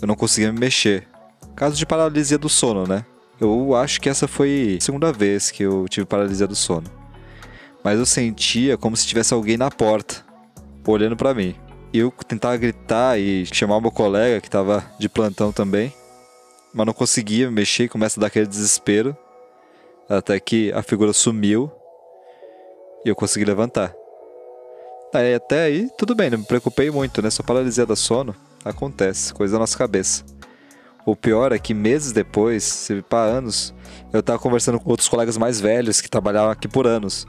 eu 0.00 0.08
não 0.08 0.14
conseguia 0.14 0.52
me 0.52 0.58
mexer. 0.58 1.06
Caso 1.54 1.76
de 1.76 1.86
paralisia 1.86 2.38
do 2.38 2.48
sono, 2.48 2.86
né? 2.86 3.04
Eu 3.40 3.74
acho 3.74 4.00
que 4.00 4.08
essa 4.08 4.26
foi 4.26 4.78
a 4.80 4.84
segunda 4.84 5.12
vez 5.12 5.50
que 5.50 5.62
eu 5.62 5.86
tive 5.88 6.06
paralisia 6.06 6.46
do 6.46 6.54
sono. 6.56 7.03
Mas 7.84 7.98
eu 7.98 8.06
sentia 8.06 8.78
como 8.78 8.96
se 8.96 9.06
tivesse 9.06 9.34
alguém 9.34 9.58
na 9.58 9.70
porta, 9.70 10.24
olhando 10.86 11.16
para 11.16 11.34
mim. 11.34 11.54
Eu 11.92 12.10
tentava 12.26 12.56
gritar 12.56 13.20
e 13.20 13.44
chamar 13.46 13.76
o 13.76 13.80
meu 13.80 13.90
colega 13.90 14.40
que 14.40 14.48
tava 14.48 14.82
de 14.98 15.08
plantão 15.08 15.52
também, 15.52 15.92
mas 16.72 16.86
não 16.86 16.94
conseguia 16.94 17.46
me 17.48 17.54
mexer 17.54 17.88
começa 17.88 18.18
a 18.18 18.22
dar 18.22 18.26
aquele 18.28 18.46
desespero. 18.46 19.16
Até 20.08 20.40
que 20.40 20.72
a 20.72 20.82
figura 20.82 21.12
sumiu 21.12 21.70
e 23.04 23.08
eu 23.08 23.14
consegui 23.14 23.44
levantar. 23.44 23.94
Aí, 25.14 25.34
até 25.34 25.64
aí, 25.64 25.88
tudo 25.96 26.14
bem, 26.14 26.28
não 26.28 26.38
me 26.38 26.44
preocupei 26.44 26.90
muito, 26.90 27.22
né? 27.22 27.30
Só 27.30 27.42
paralisia 27.42 27.86
do 27.86 27.94
sono. 27.94 28.34
Acontece, 28.64 29.32
coisa 29.32 29.52
da 29.52 29.60
nossa 29.60 29.78
cabeça. 29.78 30.24
O 31.06 31.14
pior 31.14 31.52
é 31.52 31.58
que 31.58 31.72
meses 31.72 32.12
depois, 32.12 32.64
se 32.64 33.02
pá, 33.02 33.24
anos, 33.24 33.72
eu 34.12 34.22
tava 34.22 34.38
conversando 34.38 34.80
com 34.80 34.90
outros 34.90 35.08
colegas 35.08 35.36
mais 35.36 35.60
velhos 35.60 36.00
que 36.00 36.08
trabalhavam 36.10 36.50
aqui 36.50 36.66
por 36.66 36.86
anos. 36.86 37.26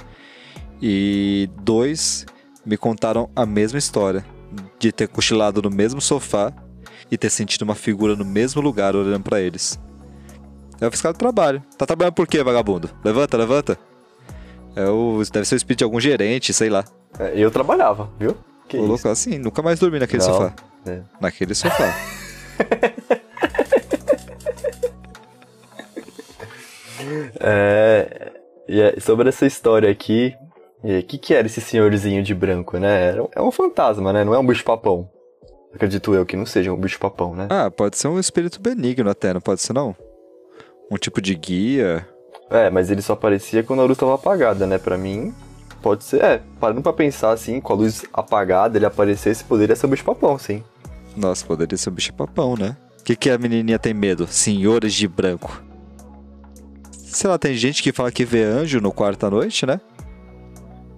E 0.82 1.50
dois 1.62 2.26
me 2.66 2.78
contaram 2.78 3.30
a 3.36 3.46
mesma 3.46 3.80
história 3.80 4.26
de 4.80 4.92
ter 4.92 5.08
cochilado 5.08 5.62
no 5.62 5.70
mesmo 5.70 6.02
sofá 6.02 6.52
e 7.10 7.18
ter 7.18 7.30
sentido 7.30 7.62
uma 7.64 7.76
figura 7.76 8.16
no 8.16 8.26
mesmo 8.26 8.62
lugar 8.62 8.96
olhando 8.96 9.24
para 9.24 9.40
eles. 9.40 9.80
É 10.80 10.88
o 10.88 10.92
fiscal 10.92 11.14
do 11.14 11.20
trabalho. 11.20 11.62
Tá 11.78 11.86
trabalhando 11.86 12.14
por 12.14 12.28
quê, 12.28 12.44
vagabundo? 12.44 12.90
Levanta, 13.04 13.38
levanta. 13.38 13.78
É 14.76 14.90
o, 14.90 15.22
deve 15.32 15.46
ser 15.46 15.56
o 15.56 15.58
espírito 15.58 15.80
de 15.80 15.84
algum 15.86 16.00
gerente, 16.00 16.54
sei 16.54 16.70
lá. 16.70 16.84
É, 17.18 17.32
Eu 17.36 17.50
trabalhava, 17.50 18.10
viu? 18.20 18.36
Que 18.68 18.78
Ô, 18.78 18.86
louco, 18.86 19.08
assim, 19.08 19.38
nunca 19.38 19.62
mais 19.62 19.80
dormi 19.80 20.00
naquele 20.00 20.24
Não. 20.24 20.34
sofá. 20.34 20.54
É. 20.86 21.02
Naquele 21.22 21.56
sofá. 21.56 21.96
É, 27.40 28.32
e 28.68 28.82
é, 28.82 29.00
sobre 29.00 29.30
essa 29.30 29.46
história 29.46 29.90
aqui, 29.90 30.36
o 30.84 31.04
que, 31.04 31.18
que 31.18 31.34
era 31.34 31.48
esse 31.48 31.62
senhorzinho 31.62 32.22
de 32.22 32.34
branco, 32.34 32.78
né? 32.78 33.16
É 33.36 33.42
um 33.42 33.52
fantasma, 33.52 34.14
né? 34.14 34.24
Não 34.24 34.34
é 34.34 34.40
um 34.40 34.46
bicho-papão. 34.46 35.10
Acredito 35.74 36.14
eu 36.14 36.26
que 36.26 36.38
não 36.38 36.46
seja 36.46 36.72
um 36.72 36.78
bicho-papão, 36.78 37.36
né? 37.36 37.48
ah, 37.50 37.70
pode 37.70 37.98
ser 37.98 38.08
um 38.08 38.20
espírito 38.20 38.62
benigno 38.62 39.10
até, 39.10 39.34
não 39.34 39.42
pode 39.42 39.62
ser 39.62 39.74
não? 39.74 39.96
Um 40.90 40.96
tipo 40.96 41.22
de 41.22 41.36
guia. 41.36 42.08
É, 42.50 42.70
mas 42.70 42.90
ele 42.90 43.02
só 43.02 43.14
aparecia 43.14 43.64
quando 43.64 43.82
a 43.82 43.84
luz 43.84 43.94
estava 43.94 44.16
apagada, 44.16 44.66
né? 44.66 44.78
Pra 44.78 44.98
mim, 44.98 45.34
pode 45.82 46.04
ser. 46.04 46.24
É, 46.24 46.42
parando 46.60 46.82
pra 46.82 46.94
pensar 46.94 47.32
assim, 47.32 47.60
com 47.60 47.74
a 47.74 47.76
luz 47.76 48.06
apagada, 48.14 48.78
ele 48.78 48.86
aparecesse, 48.86 49.44
poderia 49.44 49.76
ser 49.76 49.88
um 49.88 49.90
bicho-papão, 49.90 50.38
sim. 50.38 50.64
Nossa, 51.18 51.46
poderia 51.46 51.78
ser 51.78 51.90
um 51.90 51.94
bicho 51.94 52.14
papão, 52.14 52.56
né? 52.56 52.78
O 53.00 53.04
que, 53.04 53.16
que 53.16 53.30
a 53.30 53.38
menininha 53.38 53.80
tem 53.80 53.94
medo? 53.94 54.28
Senhores 54.28 54.94
de 54.94 55.08
branco. 55.08 55.62
Sei 56.92 57.30
lá, 57.30 57.38
tem 57.38 57.54
gente 57.54 57.84
que 57.84 57.92
fala 57.92 58.12
que 58.12 58.26
vê 58.26 58.44
anjo 58.44 58.80
no 58.80 58.92
quarto 58.92 59.26
à 59.26 59.30
noite, 59.30 59.66
né? 59.66 59.80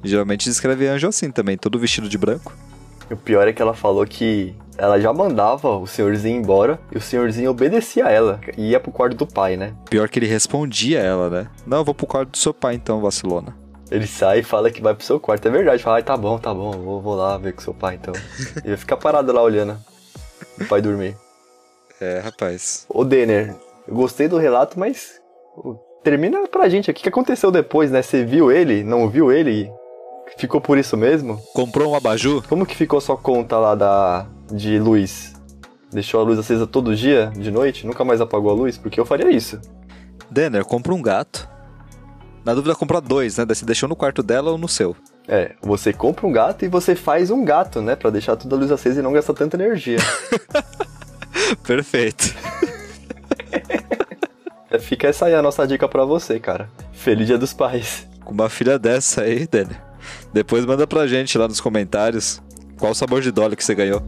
Geralmente 0.08 0.46
descreve 0.46 0.88
anjo 0.88 1.08
assim 1.08 1.30
também, 1.32 1.58
todo 1.58 1.78
vestido 1.78 2.10
de 2.10 2.18
branco. 2.18 2.56
O 3.10 3.16
pior 3.16 3.48
é 3.48 3.54
que 3.54 3.62
ela 3.62 3.74
falou 3.74 4.06
que 4.06 4.54
ela 4.78 5.00
já 5.00 5.14
mandava 5.14 5.70
o 5.70 5.88
senhorzinho 5.88 6.40
embora 6.40 6.80
e 6.92 6.98
o 6.98 7.02
senhorzinho 7.02 7.50
obedecia 7.50 8.06
a 8.06 8.12
ela 8.12 8.40
e 8.58 8.72
ia 8.72 8.80
pro 8.80 8.92
quarto 8.92 9.16
do 9.16 9.26
pai, 9.26 9.56
né? 9.56 9.74
Pior 9.90 10.10
que 10.10 10.20
ele 10.20 10.28
respondia 10.28 11.02
a 11.02 11.04
ela, 11.04 11.30
né? 11.30 11.48
Não, 11.66 11.78
eu 11.78 11.86
vou 11.86 11.96
pro 11.96 12.06
quarto 12.06 12.32
do 12.32 12.38
seu 12.38 12.54
pai 12.54 12.76
então, 12.76 13.02
vacilona. 13.02 13.56
Ele 13.90 14.06
sai 14.06 14.40
e 14.40 14.44
fala 14.44 14.70
que 14.70 14.82
vai 14.82 14.94
pro 14.94 15.06
seu 15.06 15.20
quarto. 15.20 15.48
É 15.48 15.52
verdade, 15.52 15.82
fala, 15.82 15.98
ai, 15.98 16.04
tá 16.04 16.18
bom, 16.18 16.38
tá 16.38 16.54
bom, 16.54 16.72
vou, 16.72 17.02
vou 17.02 17.16
lá 17.16 17.38
ver 17.38 17.54
com 17.54 17.62
seu 17.62 17.74
pai 17.74 17.96
então. 17.96 18.14
e 18.64 18.68
vai 18.68 18.78
ficar 18.78 18.98
parado 18.98 19.32
lá 19.32 19.42
olhando 19.42 19.78
o 20.60 20.66
pai 20.66 20.82
dormir. 20.82 21.16
É, 22.00 22.20
rapaz. 22.20 22.86
Ô 22.90 23.04
Denner, 23.04 23.56
eu 23.88 23.96
gostei 23.96 24.28
do 24.28 24.38
relato, 24.38 24.78
mas 24.78 25.22
termina 26.04 26.48
pra 26.48 26.70
gente 26.70 26.92
aqui. 26.92 27.00
O 27.00 27.04
que 27.04 27.10
aconteceu 27.10 27.52
depois, 27.52 27.90
né? 27.90 28.02
Você 28.02 28.24
viu 28.24 28.52
ele, 28.52 28.84
não 28.84 29.10
viu 29.10 29.32
ele? 29.32 29.72
Ficou 30.36 30.60
por 30.60 30.78
isso 30.78 30.98
mesmo? 30.98 31.38
Comprou 31.54 31.92
um 31.92 31.96
abajur? 31.96 32.44
Como 32.48 32.66
que 32.66 32.76
ficou 32.76 33.00
sua 33.00 33.18
conta 33.18 33.58
lá 33.58 33.76
da 33.76 34.28
de 34.52 34.78
luz? 34.80 35.34
Deixou 35.92 36.20
a 36.20 36.24
luz 36.24 36.38
acesa 36.38 36.68
todo 36.68 36.96
dia, 36.96 37.32
de 37.36 37.50
noite? 37.50 37.86
Nunca 37.88 38.04
mais 38.04 38.20
apagou 38.20 38.52
a 38.52 38.54
luz? 38.54 38.78
Porque 38.78 39.00
eu 39.00 39.06
faria 39.06 39.32
isso. 39.32 39.60
Denner, 40.30 40.66
compra 40.66 40.94
um 40.94 41.02
gato. 41.02 41.50
Na 42.44 42.54
dúvida, 42.54 42.76
compra 42.76 43.00
dois, 43.02 43.38
né? 43.38 43.46
Você 43.48 43.66
deixou 43.66 43.88
no 43.88 43.96
quarto 43.96 44.22
dela 44.22 44.52
ou 44.52 44.58
no 44.58 44.68
seu. 44.68 44.96
É, 45.28 45.56
você 45.62 45.92
compra 45.92 46.26
um 46.26 46.32
gato 46.32 46.64
e 46.64 46.68
você 46.70 46.96
faz 46.96 47.30
um 47.32 47.44
gato, 47.44 47.82
né? 47.82 47.96
Pra 47.96 48.10
deixar 48.10 48.36
toda 48.36 48.56
a 48.56 48.60
luz 48.60 48.72
acesa 48.72 49.00
e 49.00 49.04
não 49.04 49.12
gastar 49.12 49.34
tanta 49.34 49.58
energia. 49.58 49.98
Perfeito. 51.66 52.36
É, 54.70 54.78
Fica 54.80 55.08
essa 55.08 55.28
aí 55.28 55.34
a 55.34 55.42
nossa 55.42 55.66
dica 55.66 55.88
pra 55.88 56.04
você, 56.04 56.42
cara. 56.42 56.70
Feliz 56.92 57.26
Dia 57.28 57.38
dos 57.38 57.54
Pais. 57.54 58.06
Com 58.26 58.34
uma 58.34 58.50
filha 58.50 58.78
dessa 58.78 59.22
aí, 59.22 59.48
Denner. 59.48 59.82
Depois 60.34 60.66
manda 60.66 60.86
pra 60.86 61.08
gente 61.08 61.38
lá 61.38 61.48
nos 61.48 61.62
comentários 61.62 62.42
qual 62.78 62.94
sabor 62.94 63.22
de 63.22 63.32
Dolly 63.32 63.56
que 63.56 63.64
você 63.64 63.74
ganhou. 63.74 64.02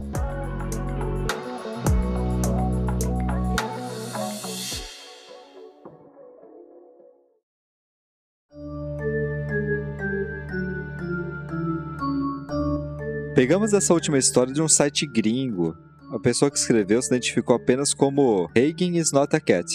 Pegamos 13.34 13.72
essa 13.72 13.94
última 13.94 14.18
história 14.18 14.52
de 14.52 14.60
um 14.60 14.68
site 14.68 15.06
gringo. 15.06 15.74
A 16.12 16.18
pessoa 16.18 16.50
que 16.50 16.58
escreveu 16.58 17.00
se 17.00 17.08
identificou 17.08 17.56
apenas 17.56 17.94
como 17.94 18.50
Hagen 18.54 18.98
is 18.98 19.12
not 19.12 19.34
a 19.34 19.40
cat. 19.40 19.66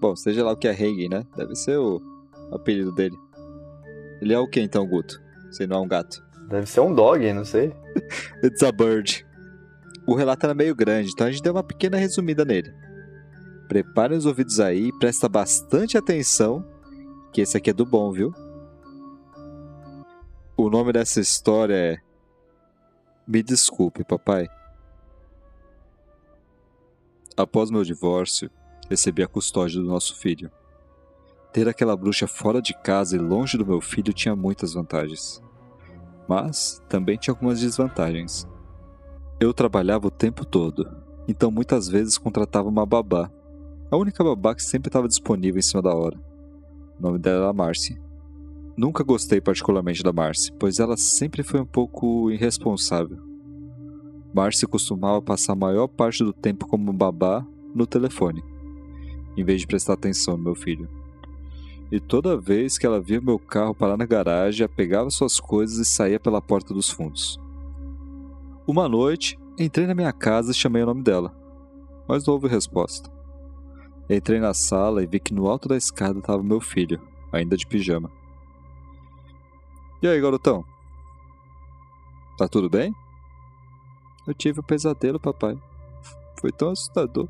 Bom, 0.00 0.16
seja 0.16 0.42
lá 0.42 0.52
o 0.52 0.56
que 0.56 0.66
é 0.66 0.70
Hagen, 0.70 1.10
né? 1.10 1.26
Deve 1.36 1.54
ser 1.54 1.76
o 1.76 2.00
apelido 2.50 2.92
dele. 2.92 3.16
Ele 4.24 4.32
é 4.32 4.38
o 4.38 4.48
que 4.48 4.58
então, 4.58 4.86
Guto? 4.86 5.22
Se 5.50 5.66
não 5.66 5.76
é 5.76 5.80
um 5.80 5.86
gato. 5.86 6.24
Deve 6.48 6.66
ser 6.66 6.80
um 6.80 6.94
dog, 6.94 7.30
não 7.34 7.44
sei. 7.44 7.74
It's 8.42 8.62
a 8.62 8.72
bird. 8.72 9.26
O 10.06 10.14
relato 10.14 10.46
era 10.46 10.54
meio 10.54 10.74
grande, 10.74 11.10
então 11.10 11.26
a 11.26 11.30
gente 11.30 11.42
deu 11.42 11.52
uma 11.52 11.62
pequena 11.62 11.98
resumida 11.98 12.42
nele. 12.42 12.72
Preparem 13.68 14.16
os 14.16 14.24
ouvidos 14.24 14.60
aí 14.60 14.86
e 14.86 14.98
presta 14.98 15.28
bastante 15.28 15.98
atenção, 15.98 16.66
que 17.34 17.42
esse 17.42 17.54
aqui 17.54 17.68
é 17.68 17.74
do 17.74 17.84
bom, 17.84 18.10
viu? 18.12 18.32
O 20.56 20.70
nome 20.70 20.94
dessa 20.94 21.20
história 21.20 21.74
é 21.74 21.98
Me 23.28 23.42
Desculpe, 23.42 24.04
papai. 24.04 24.48
Após 27.36 27.70
meu 27.70 27.84
divórcio, 27.84 28.50
recebi 28.88 29.22
a 29.22 29.28
custódia 29.28 29.82
do 29.82 29.86
nosso 29.86 30.16
filho. 30.16 30.50
Ter 31.54 31.66
aquela 31.66 31.96
bruxa 31.96 32.26
fora 32.26 32.60
de 32.60 32.74
casa 32.82 33.16
e 33.16 33.18
longe 33.18 33.56
do 33.56 33.64
meu 33.64 33.80
filho 33.80 34.12
tinha 34.12 34.36
muitas 34.36 34.74
vantagens 34.74 35.42
mas 36.28 36.82
também 36.88 37.16
tinha 37.16 37.32
algumas 37.32 37.60
desvantagens. 37.60 38.46
Eu 39.38 39.52
trabalhava 39.52 40.06
o 40.06 40.10
tempo 40.10 40.44
todo, 40.44 40.90
então 41.28 41.50
muitas 41.50 41.88
vezes 41.88 42.18
contratava 42.18 42.68
uma 42.68 42.86
babá, 42.86 43.30
a 43.90 43.96
única 43.96 44.24
babá 44.24 44.54
que 44.54 44.62
sempre 44.62 44.88
estava 44.88 45.08
disponível 45.08 45.58
em 45.58 45.62
cima 45.62 45.82
da 45.82 45.94
hora. 45.94 46.18
O 46.98 47.02
nome 47.02 47.18
dela 47.18 47.44
era 47.44 47.52
Marcy. 47.52 48.00
Nunca 48.76 49.04
gostei 49.04 49.40
particularmente 49.40 50.02
da 50.02 50.12
Marcy, 50.12 50.52
pois 50.58 50.80
ela 50.80 50.96
sempre 50.96 51.42
foi 51.42 51.60
um 51.60 51.66
pouco 51.66 52.30
irresponsável. 52.30 53.18
Marcy 54.34 54.66
costumava 54.66 55.22
passar 55.22 55.52
a 55.52 55.56
maior 55.56 55.86
parte 55.86 56.24
do 56.24 56.32
tempo 56.32 56.66
como 56.66 56.92
babá 56.92 57.46
no 57.72 57.86
telefone, 57.86 58.42
em 59.36 59.44
vez 59.44 59.60
de 59.60 59.66
prestar 59.66 59.92
atenção 59.92 60.36
no 60.36 60.42
meu 60.42 60.54
filho 60.54 60.88
e 61.94 62.00
toda 62.00 62.36
vez 62.36 62.76
que 62.76 62.84
ela 62.84 63.00
via 63.00 63.20
meu 63.20 63.38
carro 63.38 63.72
parar 63.72 63.96
na 63.96 64.04
garagem, 64.04 64.66
pegava 64.66 65.08
suas 65.10 65.38
coisas 65.38 65.78
e 65.78 65.88
saía 65.88 66.18
pela 66.18 66.42
porta 66.42 66.74
dos 66.74 66.90
fundos. 66.90 67.38
Uma 68.66 68.88
noite, 68.88 69.38
entrei 69.56 69.86
na 69.86 69.94
minha 69.94 70.12
casa 70.12 70.50
e 70.50 70.54
chamei 70.54 70.82
o 70.82 70.86
nome 70.86 71.04
dela, 71.04 71.32
mas 72.08 72.26
não 72.26 72.34
houve 72.34 72.48
resposta. 72.48 73.08
Entrei 74.10 74.40
na 74.40 74.52
sala 74.52 75.04
e 75.04 75.06
vi 75.06 75.20
que 75.20 75.32
no 75.32 75.46
alto 75.46 75.68
da 75.68 75.76
escada 75.76 76.18
estava 76.18 76.42
meu 76.42 76.60
filho, 76.60 77.00
ainda 77.30 77.56
de 77.56 77.64
pijama. 77.64 78.10
E 80.02 80.08
aí, 80.08 80.20
garotão? 80.20 80.64
Tá 82.36 82.48
tudo 82.48 82.68
bem? 82.68 82.92
Eu 84.26 84.34
tive 84.34 84.58
um 84.58 84.64
pesadelo, 84.64 85.20
papai. 85.20 85.56
Foi 86.40 86.50
tão 86.50 86.70
assustador. 86.70 87.28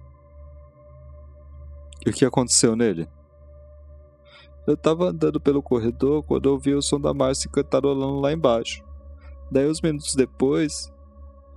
E 2.07 2.09
o 2.09 2.15
que 2.15 2.25
aconteceu 2.25 2.75
nele? 2.75 3.07
Eu 4.67 4.77
tava 4.77 5.11
andando 5.11 5.41
pelo 5.41 5.63
corredor 5.63 6.23
quando 6.23 6.47
ouvi 6.47 6.75
o 6.75 6.83
som 6.83 7.01
da 7.01 7.13
Márcia 7.13 7.51
cantarolando 7.51 8.21
lá 8.21 8.33
embaixo. 8.33 8.83
Daí, 9.51 9.69
uns 9.69 9.81
minutos 9.81 10.15
depois, 10.15 10.93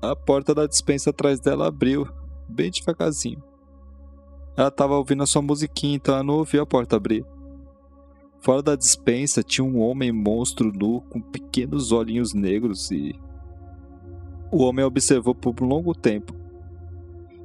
a 0.02 0.16
porta 0.16 0.54
da 0.54 0.68
dispensa 0.68 1.10
atrás 1.10 1.40
dela 1.40 1.68
abriu, 1.68 2.08
bem 2.48 2.70
devagarzinho. 2.70 3.42
Ela 4.58 4.72
tava 4.72 4.98
ouvindo 4.98 5.24
a 5.24 5.28
sua 5.28 5.42
musiquinha, 5.42 5.96
então 5.96 6.16
ela 6.16 6.24
não 6.24 6.36
ouviu 6.36 6.62
a 6.62 6.66
porta 6.66 6.96
abrir. 6.96 7.26
Fora 8.40 8.62
da 8.62 8.76
dispensa 8.76 9.44
tinha 9.44 9.66
um 9.66 9.80
homem 9.80 10.12
monstro 10.12 10.72
nu 10.72 11.02
com 11.02 11.22
pequenos 11.22 11.92
olhinhos 11.92 12.34
negros 12.34 12.92
e. 12.92 13.20
O 14.52 14.64
homem 14.64 14.86
observou 14.86 15.36
por 15.36 15.62
um 15.62 15.68
longo 15.68 15.94
tempo. 15.94 16.34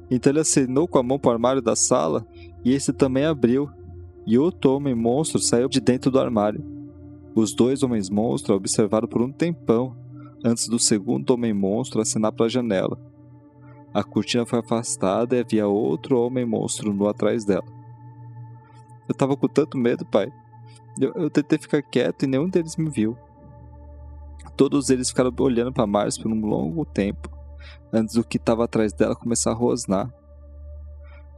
Então 0.09 0.31
ele 0.31 0.39
acenou 0.39 0.87
com 0.87 0.97
a 0.97 1.03
mão 1.03 1.19
para 1.19 1.31
o 1.31 1.33
armário 1.33 1.61
da 1.61 1.75
sala 1.75 2.25
e 2.63 2.71
esse 2.71 2.93
também 2.93 3.25
abriu. 3.25 3.69
E 4.25 4.37
outro 4.37 4.75
homem 4.75 4.95
monstro 4.95 5.39
saiu 5.39 5.67
de 5.67 5.81
dentro 5.81 6.09
do 6.09 6.19
armário. 6.19 6.63
Os 7.35 7.53
dois 7.53 7.83
homens 7.83 8.09
monstros 8.09 8.55
observaram 8.55 9.07
por 9.07 9.21
um 9.21 9.31
tempão 9.31 9.95
antes 10.43 10.67
do 10.67 10.77
segundo 10.77 11.31
homem 11.31 11.53
monstro 11.53 12.01
acenar 12.01 12.31
para 12.31 12.45
a 12.45 12.49
janela. 12.49 12.97
A 13.93 14.03
cortina 14.03 14.45
foi 14.45 14.59
afastada 14.59 15.35
e 15.35 15.39
havia 15.39 15.67
outro 15.67 16.19
homem 16.19 16.45
monstro 16.45 16.93
nu 16.93 17.07
atrás 17.07 17.45
dela. 17.45 17.65
Eu 19.07 19.15
tava 19.15 19.35
com 19.35 19.47
tanto 19.47 19.77
medo, 19.77 20.05
pai. 20.05 20.31
Eu, 20.99 21.11
eu 21.13 21.29
tentei 21.29 21.57
ficar 21.57 21.81
quieto 21.81 22.23
e 22.23 22.27
nenhum 22.27 22.49
deles 22.49 22.77
me 22.77 22.89
viu. 22.89 23.17
Todos 24.55 24.89
eles 24.89 25.09
ficaram 25.09 25.33
olhando 25.39 25.73
para 25.73 25.87
Mars 25.87 26.17
por 26.17 26.31
um 26.31 26.45
longo 26.45 26.85
tempo, 26.85 27.29
antes 27.91 28.15
do 28.15 28.23
que 28.23 28.37
estava 28.37 28.65
atrás 28.65 28.93
dela 28.93 29.15
começar 29.15 29.51
a 29.51 29.55
rosnar. 29.55 30.13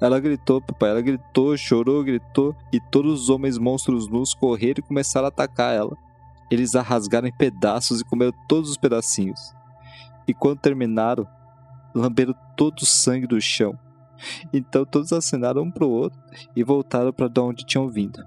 Ela 0.06 0.20
gritou, 0.20 0.62
papai, 0.62 0.92
ela 0.92 1.02
gritou, 1.02 1.58
chorou, 1.58 2.04
gritou, 2.04 2.56
e 2.72 2.80
todos 2.80 3.24
os 3.24 3.30
homens 3.32 3.58
monstros 3.58 4.08
nus 4.08 4.36
correram 4.36 4.76
e 4.78 4.88
começaram 4.88 5.26
a 5.26 5.30
atacar 5.30 5.74
ela. 5.74 5.98
Eles 6.52 6.76
a 6.76 6.82
rasgaram 6.84 7.28
em 7.28 7.36
pedaços 7.36 8.02
e 8.02 8.06
comeram 8.06 8.32
todos 8.48 8.70
os 8.70 8.78
pedacinhos. 8.78 9.52
E 10.28 10.34
quando 10.34 10.60
terminaram, 10.60 11.28
lamberam 11.92 12.36
todo 12.56 12.82
o 12.82 12.86
sangue 12.86 13.26
do 13.26 13.42
chão. 13.42 13.76
Então 14.54 14.86
todos 14.86 15.12
acenaram 15.12 15.64
um 15.64 15.72
pro 15.72 15.90
outro 15.90 16.22
e 16.56 16.64
voltaram 16.64 17.12
para 17.12 17.28
de 17.28 17.40
onde 17.40 17.66
tinham 17.66 17.90
vindo. 17.90 18.24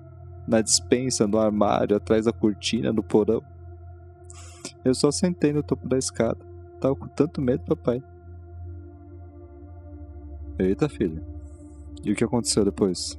Na 0.48 0.60
dispensa, 0.60 1.28
no 1.28 1.38
armário, 1.38 1.96
atrás 1.96 2.24
da 2.24 2.32
cortina, 2.32 2.92
no 2.92 3.04
porão. 3.04 3.40
Eu 4.84 4.96
só 4.96 5.12
sentei 5.12 5.52
no 5.52 5.62
topo 5.62 5.86
da 5.86 5.96
escada. 5.96 6.44
Tava 6.80 6.96
com 6.96 7.06
tanto 7.06 7.40
medo, 7.40 7.62
papai. 7.62 8.02
Eita, 10.58 10.88
filho. 10.88 11.37
E 12.04 12.12
o 12.12 12.14
que 12.16 12.24
aconteceu 12.24 12.64
depois? 12.64 13.18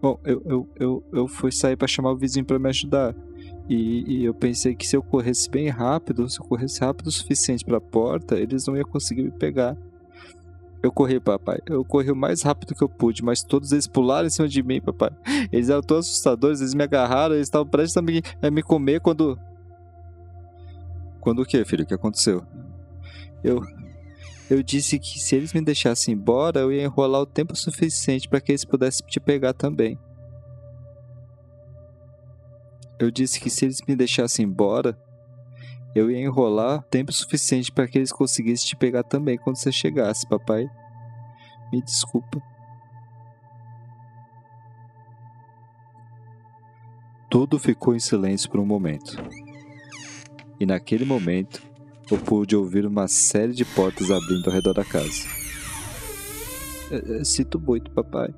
Bom, 0.00 0.18
eu, 0.24 0.42
eu, 0.46 0.68
eu, 0.76 1.04
eu 1.12 1.28
fui 1.28 1.52
sair 1.52 1.76
para 1.76 1.86
chamar 1.86 2.12
o 2.12 2.16
vizinho 2.16 2.44
para 2.44 2.58
me 2.58 2.68
ajudar. 2.70 3.14
E, 3.68 4.04
e, 4.06 4.24
eu 4.24 4.34
pensei 4.34 4.74
que 4.74 4.86
se 4.86 4.96
eu 4.96 5.02
corresse 5.02 5.48
bem 5.48 5.68
rápido, 5.68 6.28
se 6.28 6.40
eu 6.40 6.44
corresse 6.44 6.80
rápido 6.80 7.06
o 7.06 7.12
suficiente 7.12 7.64
para 7.64 7.76
a 7.76 7.80
porta, 7.80 8.36
eles 8.36 8.66
não 8.66 8.76
iam 8.76 8.84
conseguir 8.84 9.22
me 9.22 9.30
pegar. 9.30 9.76
Eu 10.82 10.90
corri, 10.90 11.20
papai. 11.20 11.58
Eu 11.66 11.84
corri 11.84 12.10
o 12.10 12.16
mais 12.16 12.42
rápido 12.42 12.74
que 12.74 12.82
eu 12.82 12.88
pude, 12.88 13.22
mas 13.22 13.42
todos 13.42 13.70
eles 13.70 13.86
pularam 13.86 14.26
em 14.26 14.30
cima 14.30 14.48
de 14.48 14.62
mim, 14.62 14.80
papai. 14.80 15.10
Eles 15.52 15.68
eram 15.68 15.82
todos 15.82 16.06
assustadores, 16.06 16.60
eles 16.60 16.74
me 16.74 16.82
agarraram, 16.82 17.34
eles 17.34 17.46
estavam 17.46 17.68
prestes 17.68 17.96
a 17.96 18.02
me, 18.02 18.22
a 18.40 18.50
me 18.50 18.62
comer 18.62 19.00
quando. 19.00 19.38
Quando 21.20 21.42
o 21.42 21.44
que, 21.44 21.62
filho? 21.66 21.84
O 21.84 21.86
que 21.86 21.92
aconteceu? 21.92 22.42
Eu. 23.44 23.60
Eu 24.50 24.64
disse 24.64 24.98
que 24.98 25.20
se 25.20 25.36
eles 25.36 25.52
me 25.52 25.60
deixassem 25.60 26.12
embora, 26.12 26.58
eu 26.58 26.72
ia 26.72 26.82
enrolar 26.82 27.20
o 27.20 27.26
tempo 27.26 27.54
suficiente 27.54 28.28
para 28.28 28.40
que 28.40 28.50
eles 28.50 28.64
pudessem 28.64 29.06
te 29.06 29.20
pegar 29.20 29.52
também. 29.52 29.96
Eu 32.98 33.12
disse 33.12 33.38
que 33.38 33.48
se 33.48 33.64
eles 33.64 33.80
me 33.86 33.94
deixassem 33.94 34.44
embora, 34.44 34.98
eu 35.94 36.10
ia 36.10 36.18
enrolar 36.18 36.82
tempo 36.90 37.12
suficiente 37.12 37.70
para 37.70 37.86
que 37.86 37.96
eles 37.96 38.10
conseguissem 38.10 38.66
te 38.66 38.76
pegar 38.76 39.04
também 39.04 39.38
quando 39.38 39.54
você 39.54 39.70
chegasse, 39.70 40.28
papai. 40.28 40.68
Me 41.72 41.80
desculpa. 41.80 42.42
Tudo 47.30 47.56
ficou 47.56 47.94
em 47.94 48.00
silêncio 48.00 48.50
por 48.50 48.58
um 48.58 48.66
momento. 48.66 49.16
E 50.58 50.66
naquele 50.66 51.04
momento, 51.04 51.69
eu 52.10 52.18
pude 52.18 52.56
ouvir 52.56 52.84
uma 52.84 53.06
série 53.06 53.52
de 53.52 53.64
portas 53.64 54.10
abrindo 54.10 54.46
ao 54.48 54.52
redor 54.52 54.74
da 54.74 54.84
casa. 54.84 55.28
Eu, 56.90 57.16
eu 57.18 57.24
sinto 57.24 57.58
muito, 57.58 57.90
papai. 57.90 58.34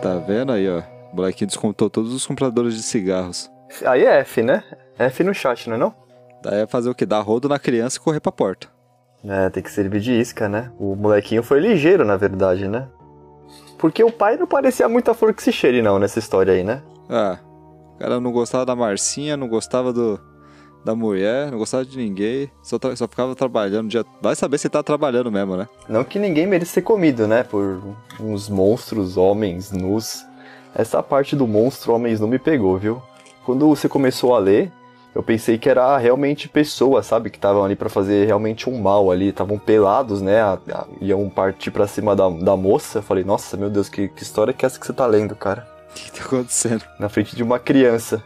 Tá 0.00 0.18
vendo 0.26 0.52
aí, 0.52 0.68
ó? 0.68 0.82
O 1.12 1.16
molequinho 1.16 1.48
descontou 1.48 1.90
todos 1.90 2.12
os 2.14 2.24
compradores 2.24 2.74
de 2.74 2.82
cigarros. 2.82 3.50
Aí 3.84 4.04
é 4.04 4.20
F, 4.20 4.42
né? 4.42 4.62
F 4.98 5.24
no 5.24 5.34
chat, 5.34 5.68
não 5.68 5.76
é 5.76 5.78
não? 5.78 6.11
Daí 6.42 6.62
é 6.62 6.66
fazer 6.66 6.90
o 6.90 6.94
quê? 6.94 7.06
Dar 7.06 7.20
rodo 7.20 7.48
na 7.48 7.58
criança 7.58 7.98
e 7.98 8.00
correr 8.00 8.20
pra 8.20 8.32
porta. 8.32 8.68
É, 9.24 9.48
tem 9.50 9.62
que 9.62 9.70
servir 9.70 10.00
de 10.00 10.12
isca, 10.12 10.48
né? 10.48 10.72
O 10.78 10.96
molequinho 10.96 11.42
foi 11.42 11.60
ligeiro, 11.60 12.04
na 12.04 12.16
verdade, 12.16 12.66
né? 12.66 12.88
Porque 13.78 14.02
o 14.02 14.10
pai 14.10 14.36
não 14.36 14.46
parecia 14.46 14.88
muita 14.88 15.14
flor 15.14 15.32
que 15.32 15.42
se 15.42 15.52
cheire, 15.52 15.82
não, 15.82 15.98
nessa 15.98 16.18
história 16.18 16.52
aí, 16.52 16.64
né? 16.64 16.82
Ah, 17.08 17.38
o 17.94 17.98
cara 17.98 18.20
não 18.20 18.32
gostava 18.32 18.66
da 18.66 18.74
Marcinha, 18.74 19.36
não 19.36 19.48
gostava 19.48 19.92
do, 19.92 20.20
da 20.84 20.94
mulher, 20.94 21.50
não 21.50 21.58
gostava 21.58 21.84
de 21.84 21.96
ninguém, 21.96 22.50
só, 22.62 22.78
só 22.96 23.06
ficava 23.06 23.34
trabalhando. 23.34 23.88
Dia... 23.88 24.04
Vai 24.20 24.34
saber 24.34 24.58
se 24.58 24.68
tá 24.68 24.82
trabalhando 24.82 25.30
mesmo, 25.30 25.56
né? 25.56 25.68
Não 25.88 26.02
que 26.02 26.18
ninguém 26.18 26.46
mereça 26.46 26.72
ser 26.72 26.82
comido, 26.82 27.28
né? 27.28 27.44
Por 27.44 27.80
uns 28.20 28.48
monstros, 28.48 29.16
homens, 29.16 29.70
nus. 29.70 30.24
Essa 30.74 31.02
parte 31.02 31.36
do 31.36 31.46
monstro, 31.46 31.92
homens, 31.92 32.18
não 32.18 32.26
me 32.26 32.38
pegou, 32.38 32.78
viu? 32.78 33.00
Quando 33.44 33.68
você 33.68 33.88
começou 33.88 34.34
a 34.34 34.38
ler, 34.38 34.72
eu 35.14 35.22
pensei 35.22 35.58
que 35.58 35.68
era 35.68 35.98
realmente 35.98 36.48
pessoas, 36.48 37.06
sabe? 37.06 37.28
Que 37.28 37.36
estavam 37.36 37.62
ali 37.62 37.76
para 37.76 37.90
fazer 37.90 38.26
realmente 38.26 38.70
um 38.70 38.80
mal 38.80 39.10
ali. 39.10 39.28
Estavam 39.28 39.58
pelados, 39.58 40.22
né? 40.22 40.40
A, 40.40 40.58
a, 40.72 40.86
iam 41.00 41.28
partir 41.28 41.70
pra 41.70 41.86
cima 41.86 42.16
da, 42.16 42.30
da 42.30 42.56
moça. 42.56 42.98
Eu 42.98 43.02
falei, 43.02 43.22
nossa, 43.22 43.56
meu 43.56 43.68
Deus, 43.68 43.90
que, 43.90 44.08
que 44.08 44.22
história 44.22 44.54
que 44.54 44.64
é 44.64 44.66
essa 44.66 44.80
que 44.80 44.86
você 44.86 44.92
tá 44.92 45.04
lendo, 45.06 45.36
cara? 45.36 45.68
O 45.90 45.94
que, 45.94 46.10
tá 46.10 46.24
acontecendo? 46.24 46.82
Na 46.98 47.10
frente 47.10 47.36
de 47.36 47.42
uma 47.42 47.58
criança. 47.58 48.24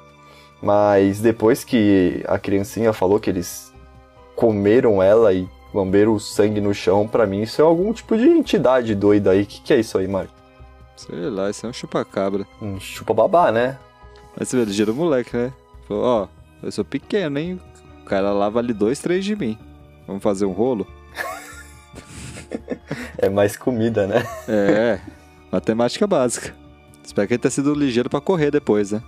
Mas 0.63 1.21
depois 1.21 1.65
que 1.65 2.25
a 2.29 2.39
criancinha 2.39 2.93
falou 2.93 3.19
que 3.19 3.31
eles 3.31 3.73
comeram 4.37 5.03
ela 5.03 5.33
e 5.33 5.49
lamberam 5.75 6.15
o 6.15 6.21
sangue 6.21 6.61
no 6.61 6.73
chão, 6.73 7.07
para 7.07 7.27
mim 7.27 7.43
isso 7.43 7.61
é 7.61 7.65
algum 7.65 7.93
tipo 7.93 8.17
de 8.17 8.29
entidade 8.29 8.95
doida 8.95 9.33
aí. 9.33 9.43
O 9.43 9.47
que, 9.47 9.61
que 9.61 9.75
é 9.75 9.81
isso 9.81 9.99
aí, 9.99 10.07
Marco? 10.07 10.33
Sei 10.97 11.29
lá, 11.29 11.51
isso 11.51 11.67
é 11.67 11.69
um 11.69 11.73
chupa-cabra. 11.73 12.47
Um 12.63 12.79
chupa-babá, 12.79 13.51
né? 13.51 13.77
Mas 14.39 14.49
você 14.49 14.57
vê, 14.57 14.65
ligeiro 14.65 14.95
moleque, 14.95 15.37
né? 15.37 15.53
Falou, 15.87 16.05
ó, 16.05 16.36
eu 16.63 16.73
sou 16.73 16.85
pequeno, 16.85 17.39
hein? 17.39 17.61
O 18.03 18.05
cara 18.05 18.33
lá 18.33 18.49
vale 18.49 18.73
dois, 18.73 18.99
três 19.01 19.25
de 19.25 19.35
mim. 19.35 19.59
Vamos 20.07 20.23
fazer 20.23 20.45
um 20.45 20.53
rolo? 20.53 20.87
é 23.19 23.29
mais 23.29 23.57
comida, 23.57 24.07
né? 24.07 24.25
É, 24.49 25.01
matemática 25.51 26.07
básica. 26.07 26.55
Espero 27.05 27.27
que 27.27 27.35
ele 27.35 27.43
tenha 27.43 27.51
sido 27.51 27.75
ligeiro 27.75 28.11
para 28.11 28.21
correr 28.21 28.51
depois, 28.51 28.93
né? 28.93 29.03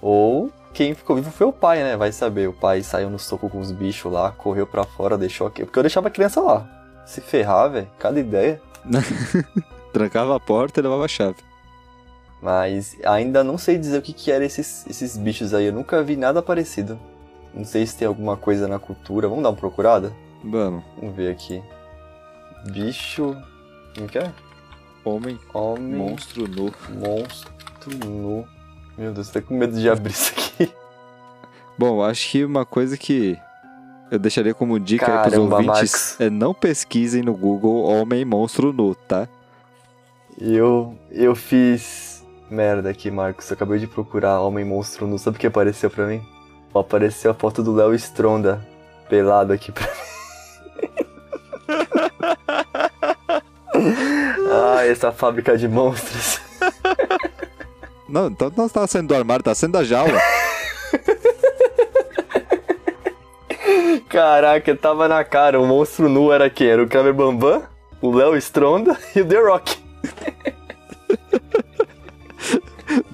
Ou 0.00 0.50
quem 0.72 0.94
ficou 0.94 1.16
vivo 1.16 1.30
foi 1.30 1.46
o 1.46 1.52
pai, 1.52 1.82
né? 1.82 1.96
Vai 1.96 2.12
saber. 2.12 2.48
O 2.48 2.52
pai 2.52 2.82
saiu 2.82 3.10
no 3.10 3.18
soco 3.18 3.48
com 3.50 3.58
os 3.58 3.72
bichos 3.72 4.10
lá, 4.10 4.30
correu 4.30 4.66
para 4.66 4.84
fora, 4.84 5.18
deixou 5.18 5.46
aqui. 5.46 5.64
Porque 5.64 5.78
eu 5.78 5.82
deixava 5.82 6.08
a 6.08 6.10
criança 6.10 6.40
lá. 6.40 6.68
Se 7.04 7.20
ferrar, 7.20 7.70
velho. 7.70 7.88
Cada 7.98 8.20
ideia. 8.20 8.60
Trancava 9.92 10.36
a 10.36 10.40
porta 10.40 10.80
e 10.80 10.82
levava 10.82 11.04
a 11.04 11.08
chave. 11.08 11.49
Mas 12.42 12.96
ainda 13.04 13.44
não 13.44 13.58
sei 13.58 13.76
dizer 13.76 13.98
o 13.98 14.02
que, 14.02 14.12
que 14.12 14.30
eram 14.30 14.44
esses, 14.44 14.86
esses 14.86 15.16
bichos 15.16 15.52
aí. 15.52 15.66
Eu 15.66 15.72
nunca 15.72 16.02
vi 16.02 16.16
nada 16.16 16.42
parecido. 16.42 16.98
Não 17.54 17.64
sei 17.64 17.86
se 17.86 17.96
tem 17.96 18.08
alguma 18.08 18.36
coisa 18.36 18.66
na 18.66 18.78
cultura. 18.78 19.28
Vamos 19.28 19.42
dar 19.42 19.50
uma 19.50 19.56
procurada? 19.56 20.12
Vamos. 20.42 20.82
Vamos 20.98 21.14
ver 21.14 21.30
aqui. 21.32 21.62
Bicho. 22.72 23.36
Como 23.94 24.08
que 24.08 24.18
é? 24.18 24.32
Homem. 25.04 25.38
Homem. 25.52 25.96
Monstro 25.96 26.48
nu. 26.48 26.72
Monstro 26.88 28.06
nu. 28.06 28.46
Meu 28.96 29.12
Deus, 29.12 29.30
tô 29.30 29.42
com 29.42 29.54
medo 29.54 29.78
de 29.78 29.88
abrir 29.88 30.12
isso 30.12 30.32
aqui. 30.32 30.72
Bom, 31.78 32.02
acho 32.02 32.30
que 32.30 32.44
uma 32.44 32.64
coisa 32.64 32.96
que 32.96 33.38
eu 34.10 34.18
deixaria 34.18 34.52
como 34.52 34.78
dica 34.78 35.06
Caramba, 35.06 35.24
aí 35.24 35.30
pros 35.30 35.38
ouvintes 35.38 35.66
Max. 35.66 36.20
é 36.20 36.28
não 36.28 36.52
pesquisem 36.52 37.22
no 37.22 37.34
Google 37.34 37.84
homem 37.84 38.24
monstro 38.24 38.72
nu, 38.72 38.94
tá? 38.94 39.28
Eu, 40.38 40.98
eu 41.10 41.34
fiz 41.34 42.09
merda 42.50 42.90
aqui, 42.90 43.10
Marcos. 43.10 43.50
Eu 43.50 43.54
acabei 43.54 43.78
de 43.78 43.86
procurar 43.86 44.40
homem 44.40 44.64
monstro 44.64 45.06
nu. 45.06 45.18
Sabe 45.18 45.36
o 45.36 45.40
que 45.40 45.46
apareceu 45.46 45.88
pra 45.90 46.06
mim? 46.06 46.22
Apareceu 46.74 47.30
a 47.30 47.34
foto 47.34 47.62
do 47.62 47.74
Léo 47.74 47.94
Stronda 47.94 48.66
pelado 49.08 49.52
aqui 49.52 49.72
pra 49.72 49.86
mim. 49.86 49.90
ah, 54.52 54.86
essa 54.86 55.10
fábrica 55.12 55.56
de 55.56 55.68
monstros. 55.68 56.40
Não, 58.08 58.26
então 58.26 58.52
não 58.56 58.68
tava 58.68 58.86
saindo 58.86 59.08
do 59.08 59.14
armário, 59.14 59.44
tá 59.44 59.54
saindo 59.54 59.72
da 59.72 59.84
jaula. 59.84 60.20
Caraca, 64.08 64.74
tava 64.76 65.06
na 65.06 65.22
cara. 65.22 65.60
O 65.60 65.66
monstro 65.66 66.08
nu 66.08 66.32
era 66.32 66.50
quem? 66.50 66.68
Era 66.68 66.82
o 66.82 66.88
Kramer 66.88 67.14
Bambam, 67.14 67.62
o 68.00 68.10
Léo 68.10 68.36
Stronda 68.36 68.98
e 69.14 69.20
o 69.20 69.24
The 69.26 69.40
Rock. 69.40 69.78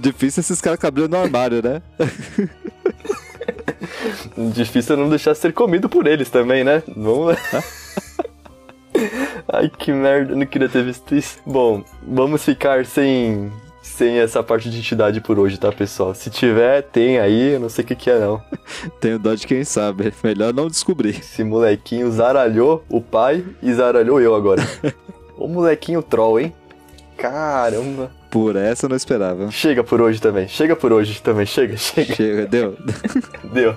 Difícil 0.06 0.40
esses 0.40 0.60
caras 0.60 0.78
caberem 0.78 1.10
no 1.10 1.16
armário, 1.16 1.60
né? 1.60 1.82
Difícil 4.54 4.94
é 4.94 4.98
não 4.98 5.08
deixar 5.08 5.34
ser 5.34 5.52
comido 5.52 5.88
por 5.88 6.06
eles 6.06 6.30
também, 6.30 6.62
né? 6.62 6.80
Vamos 6.96 7.26
lá. 7.26 7.36
Ai, 9.52 9.68
que 9.68 9.92
merda, 9.92 10.32
eu 10.32 10.36
não 10.36 10.46
queria 10.46 10.68
ter 10.68 10.84
visto 10.84 11.12
isso. 11.12 11.40
Bom, 11.44 11.82
vamos 12.06 12.44
ficar 12.44 12.86
sem, 12.86 13.50
sem 13.82 14.18
essa 14.18 14.44
parte 14.44 14.70
de 14.70 14.78
entidade 14.78 15.20
por 15.20 15.40
hoje, 15.40 15.58
tá, 15.58 15.72
pessoal? 15.72 16.14
Se 16.14 16.30
tiver, 16.30 16.82
tem 16.82 17.18
aí, 17.18 17.54
eu 17.54 17.60
não 17.60 17.68
sei 17.68 17.84
o 17.84 17.88
que, 17.88 17.96
que 17.96 18.08
é, 18.08 18.20
não. 18.20 18.40
Tenho 19.00 19.18
dó 19.18 19.34
de 19.34 19.44
quem 19.44 19.64
sabe. 19.64 20.14
Melhor 20.22 20.54
não 20.54 20.68
descobrir. 20.68 21.18
Esse 21.18 21.42
molequinho 21.42 22.08
zaralhou 22.12 22.84
o 22.88 23.00
pai 23.00 23.44
e 23.60 23.74
zaralhou 23.74 24.20
eu 24.20 24.36
agora. 24.36 24.62
o 25.36 25.48
molequinho 25.48 26.00
troll, 26.00 26.38
hein? 26.38 26.54
Caramba. 27.16 28.15
Por 28.30 28.56
essa 28.56 28.86
eu 28.86 28.88
não 28.88 28.96
esperava. 28.96 29.50
Chega 29.50 29.82
por 29.82 30.00
hoje 30.00 30.20
também. 30.20 30.48
Chega 30.48 30.76
por 30.76 30.92
hoje 30.92 31.20
também. 31.22 31.46
Chega, 31.46 31.76
chega. 31.76 32.14
Chega, 32.14 32.46
deu. 32.46 32.76
Deu. 33.52 33.76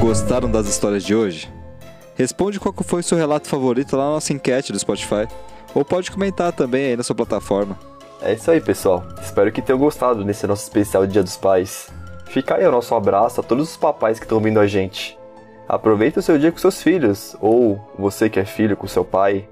Gostaram 0.00 0.50
das 0.50 0.66
histórias 0.68 1.04
de 1.04 1.14
hoje? 1.14 1.48
Responde 2.16 2.60
qual 2.60 2.74
foi 2.82 3.00
o 3.00 3.02
seu 3.02 3.16
relato 3.16 3.48
favorito 3.48 3.96
lá 3.96 4.04
na 4.04 4.10
nossa 4.12 4.32
enquete 4.32 4.72
do 4.72 4.78
Spotify. 4.78 5.26
Ou 5.74 5.84
pode 5.84 6.10
comentar 6.10 6.52
também 6.52 6.86
aí 6.86 6.96
na 6.96 7.02
sua 7.02 7.14
plataforma. 7.14 7.78
É 8.22 8.34
isso 8.34 8.50
aí, 8.50 8.60
pessoal. 8.60 9.04
Espero 9.22 9.50
que 9.50 9.62
tenham 9.62 9.78
gostado 9.78 10.24
nesse 10.24 10.46
nosso 10.46 10.62
especial 10.62 11.06
Dia 11.06 11.22
dos 11.22 11.36
Pais. 11.36 11.88
Fica 12.26 12.56
aí 12.56 12.66
o 12.66 12.70
nosso 12.70 12.94
abraço 12.94 13.40
a 13.40 13.44
todos 13.44 13.70
os 13.70 13.76
papais 13.76 14.18
que 14.18 14.24
estão 14.24 14.38
ouvindo 14.38 14.60
a 14.60 14.66
gente. 14.66 15.18
Aproveita 15.68 16.20
o 16.20 16.22
seu 16.22 16.36
dia 16.36 16.52
com 16.52 16.58
seus 16.58 16.82
filhos, 16.82 17.36
ou 17.40 17.80
você 17.98 18.28
que 18.28 18.38
é 18.38 18.44
filho 18.44 18.76
com 18.76 18.86
seu 18.86 19.04
pai, 19.04 19.48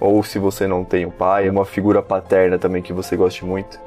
ou 0.00 0.22
se 0.22 0.38
você 0.38 0.66
não 0.66 0.84
tem 0.84 1.06
um 1.06 1.10
pai, 1.10 1.48
uma 1.48 1.64
figura 1.64 2.02
paterna 2.02 2.58
também 2.58 2.82
que 2.82 2.92
você 2.92 3.16
goste 3.16 3.44
muito. 3.44 3.78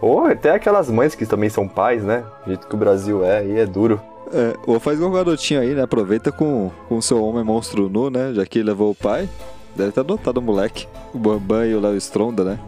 Ou 0.00 0.26
até 0.26 0.50
aquelas 0.50 0.90
mães 0.90 1.14
que 1.14 1.24
também 1.24 1.48
são 1.48 1.66
pais, 1.66 2.04
né? 2.04 2.22
Do 2.44 2.48
jeito 2.48 2.66
que 2.66 2.74
o 2.74 2.78
Brasil 2.78 3.24
é, 3.24 3.44
e 3.44 3.58
é 3.58 3.64
duro. 3.64 4.00
É, 4.32 4.54
ou 4.66 4.78
faz 4.78 4.98
igual 4.98 5.10
um 5.10 5.14
garotinho 5.14 5.60
aí, 5.60 5.74
né? 5.74 5.82
Aproveita 5.82 6.30
com 6.30 6.70
o 6.90 7.00
seu 7.00 7.24
homem 7.24 7.42
monstro 7.42 7.88
nu, 7.88 8.10
né? 8.10 8.34
Já 8.34 8.44
que 8.44 8.58
ele 8.58 8.68
levou 8.68 8.90
o 8.90 8.94
pai. 8.94 9.28
Deve 9.76 9.90
estar 9.90 10.00
adotado 10.00 10.40
o 10.40 10.42
moleque. 10.42 10.88
O 11.12 11.18
Bambam 11.18 11.64
e 11.64 11.74
o 11.74 11.80
Léo 11.80 11.96
Stronda, 11.96 12.44
né? 12.44 12.58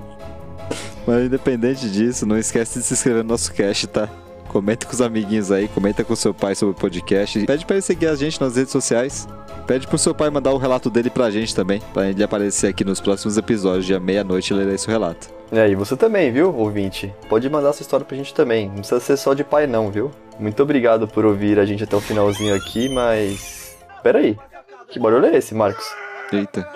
Mas 1.07 1.25
independente 1.25 1.91
disso, 1.91 2.27
não 2.27 2.37
esquece 2.37 2.79
de 2.79 2.85
se 2.85 2.95
inscrever 2.95 3.23
no 3.23 3.31
nosso 3.31 3.53
cast, 3.53 3.87
tá? 3.87 4.09
Comenta 4.49 4.87
com 4.87 4.93
os 4.93 5.01
amiguinhos 5.01 5.51
aí, 5.51 5.69
comenta 5.69 6.05
com 6.05 6.15
seu 6.15 6.33
pai 6.33 6.55
sobre 6.55 6.75
o 6.77 6.79
podcast. 6.79 7.45
Pede 7.47 7.67
pra 7.67 7.77
ele 7.77 7.83
seguir 7.83 8.09
a 8.09 8.15
gente 8.15 8.41
nas 8.41 8.57
redes 8.57 8.73
sociais. 8.73 9.27
Pede 9.67 9.87
pro 9.87 9.99
seu 9.99 10.15
pai 10.15 10.31
mandar 10.31 10.53
o 10.53 10.59
relato 10.59 10.89
dele 10.89 11.11
pra 11.11 11.31
gente 11.31 11.55
também, 11.55 11.83
pra 11.93 12.09
ele 12.09 12.23
aparecer 12.23 12.69
aqui 12.69 12.85
nos 12.85 13.01
próximos 13.01 13.37
episódios, 13.37 13.85
dia 13.85 14.01
meia-noite, 14.01 14.55
lerá 14.55 14.73
esse 14.73 14.87
relato. 14.87 15.29
É, 15.53 15.69
e 15.69 15.75
você 15.75 15.97
também, 15.97 16.33
viu, 16.33 16.55
ouvinte? 16.55 17.15
Pode 17.29 17.49
mandar 17.49 17.73
sua 17.73 17.83
história 17.83 18.05
pra 18.05 18.17
gente 18.17 18.35
também. 18.35 18.69
Não 18.69 18.77
precisa 18.77 19.01
ser 19.01 19.17
só 19.17 19.35
de 19.35 19.45
pai, 19.45 19.67
não, 19.67 19.91
viu? 19.91 20.11
Muito 20.39 20.63
obrigado 20.63 21.09
por 21.09 21.25
ouvir 21.27 21.59
a 21.59 21.67
gente 21.67 21.85
até 21.85 21.97
o 21.97 22.01
finalzinho 22.01 22.55
aqui, 22.55 22.89
mas. 22.89 23.77
Pera 24.03 24.19
aí. 24.21 24.37
Que 24.89 24.99
barulho 24.99 25.27
é 25.27 25.37
esse, 25.37 25.55
Marcos? 25.55 25.85
Eita. 26.33 26.67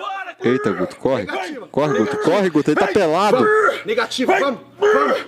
Eita, 0.43 0.71
Guto, 0.71 0.95
corre. 0.97 1.25
Corre, 1.71 1.97
Guto, 1.99 2.17
corre, 2.17 2.49
Guto, 2.49 2.69
ele 2.71 2.79
tá 2.79 2.87
pelado. 2.87 3.45
Negativo, 3.85 4.33
vamos, 4.37 4.59
vamos. 4.79 5.23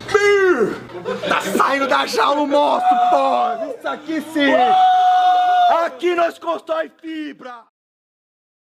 Tá 1.27 1.41
saindo 1.41 1.87
da 1.87 2.05
jaula 2.05 2.41
o 2.41 2.47
monstro, 2.47 2.97
pô. 3.09 3.77
Isso 3.77 3.87
aqui 3.87 4.21
sim. 4.33 4.51
Aqui 5.85 6.15
nós 6.15 6.37
constrói 6.37 6.91
fibra. 7.01 7.63